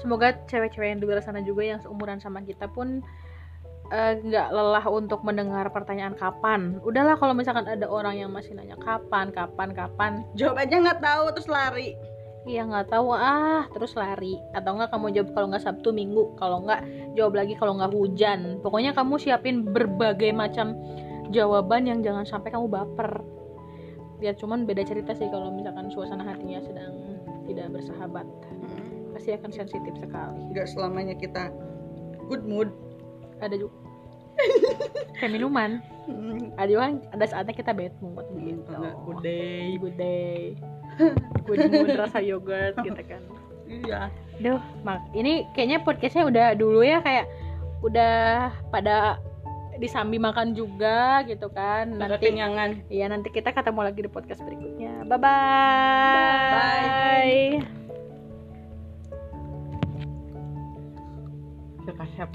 Semoga 0.00 0.26
cewek-cewek 0.48 0.88
yang 0.88 1.00
di 1.04 1.06
luar 1.06 1.20
sana 1.20 1.44
juga 1.44 1.68
yang 1.68 1.84
seumuran 1.84 2.16
sama 2.16 2.40
kita 2.40 2.64
pun 2.64 3.04
eh, 3.92 4.12
nggak 4.24 4.48
lelah 4.48 4.88
untuk 4.88 5.20
mendengar 5.20 5.68
pertanyaan 5.68 6.16
kapan. 6.16 6.80
Udahlah 6.80 7.20
kalau 7.20 7.36
misalkan 7.36 7.68
ada 7.68 7.84
orang 7.84 8.16
yang 8.16 8.32
masih 8.32 8.56
nanya 8.56 8.80
kapan 8.80 9.28
kapan 9.28 9.76
kapan. 9.76 10.12
Jawab 10.32 10.64
aja 10.64 10.80
nggak 10.80 11.04
tahu 11.04 11.24
terus 11.36 11.44
lari 11.52 11.92
iya 12.44 12.62
nggak 12.62 12.92
tahu. 12.92 13.16
Ah 13.16 13.66
terus 13.72 13.96
lari. 13.98 14.38
Atau 14.54 14.78
nggak 14.78 14.92
kamu 14.92 15.06
jawab 15.16 15.28
kalau 15.34 15.46
nggak 15.50 15.64
sabtu 15.64 15.90
minggu. 15.90 16.36
Kalau 16.38 16.62
nggak 16.62 16.80
jawab 17.18 17.34
lagi 17.34 17.54
kalau 17.58 17.74
nggak 17.80 17.90
hujan. 17.90 18.60
Pokoknya 18.62 18.92
kamu 18.94 19.14
siapin 19.18 19.66
berbagai 19.66 20.30
macam 20.30 20.76
jawaban 21.34 21.88
yang 21.88 22.00
jangan 22.04 22.28
sampai 22.28 22.52
kamu 22.52 22.68
baper. 22.68 23.24
Biar 24.18 24.34
cuman 24.34 24.66
beda 24.66 24.82
cerita 24.82 25.14
sih 25.14 25.30
kalau 25.30 25.50
misalkan 25.54 25.90
suasana 25.90 26.26
hatinya 26.26 26.58
sedang 26.62 27.22
tidak 27.46 27.70
bersahabat. 27.72 28.26
Pasti 29.14 29.34
akan 29.34 29.50
sensitif 29.50 29.94
sekali. 29.98 30.52
Nggak 30.52 30.68
selamanya 30.70 31.14
kita 31.16 31.50
good 32.28 32.44
mood. 32.44 32.70
Ada 33.38 33.54
juga 33.58 33.74
kayak 35.18 35.32
minuman. 35.34 35.82
Ada 36.58 36.68
juga 36.70 36.84
ada 37.14 37.24
saatnya 37.26 37.54
kita 37.54 37.70
bad 37.74 37.94
mood 38.02 38.26
gitu. 38.38 38.70
Nggak 38.74 38.96
good 39.06 39.20
day. 39.22 39.66
Good 39.78 39.96
day 39.98 40.42
good 41.48 41.72
mood 41.72 41.96
rasa 41.96 42.20
yogurt 42.20 42.76
gitu 42.84 43.02
kan. 43.08 43.22
Iya. 43.68 44.12
Duh, 44.38 44.60
mak 44.86 45.02
ini 45.16 45.48
kayaknya 45.56 45.82
podcastnya 45.82 46.24
udah 46.28 46.46
dulu 46.54 46.84
ya 46.84 47.00
kayak 47.02 47.26
udah 47.82 48.50
pada 48.70 49.18
disambi 49.78 50.18
makan 50.18 50.52
juga 50.52 51.22
gitu 51.24 51.48
kan. 51.50 51.94
Nanti 51.94 52.30
kenyangan. 52.30 52.82
Iya 52.90 53.08
nanti 53.08 53.30
kita 53.30 53.54
ketemu 53.54 53.80
lagi 53.86 54.00
di 54.02 54.10
podcast 54.10 54.42
berikutnya. 54.42 55.06
Bye. 55.06 55.18
Bye, 56.54 57.62
kita 61.88 62.04
siap 62.14 62.30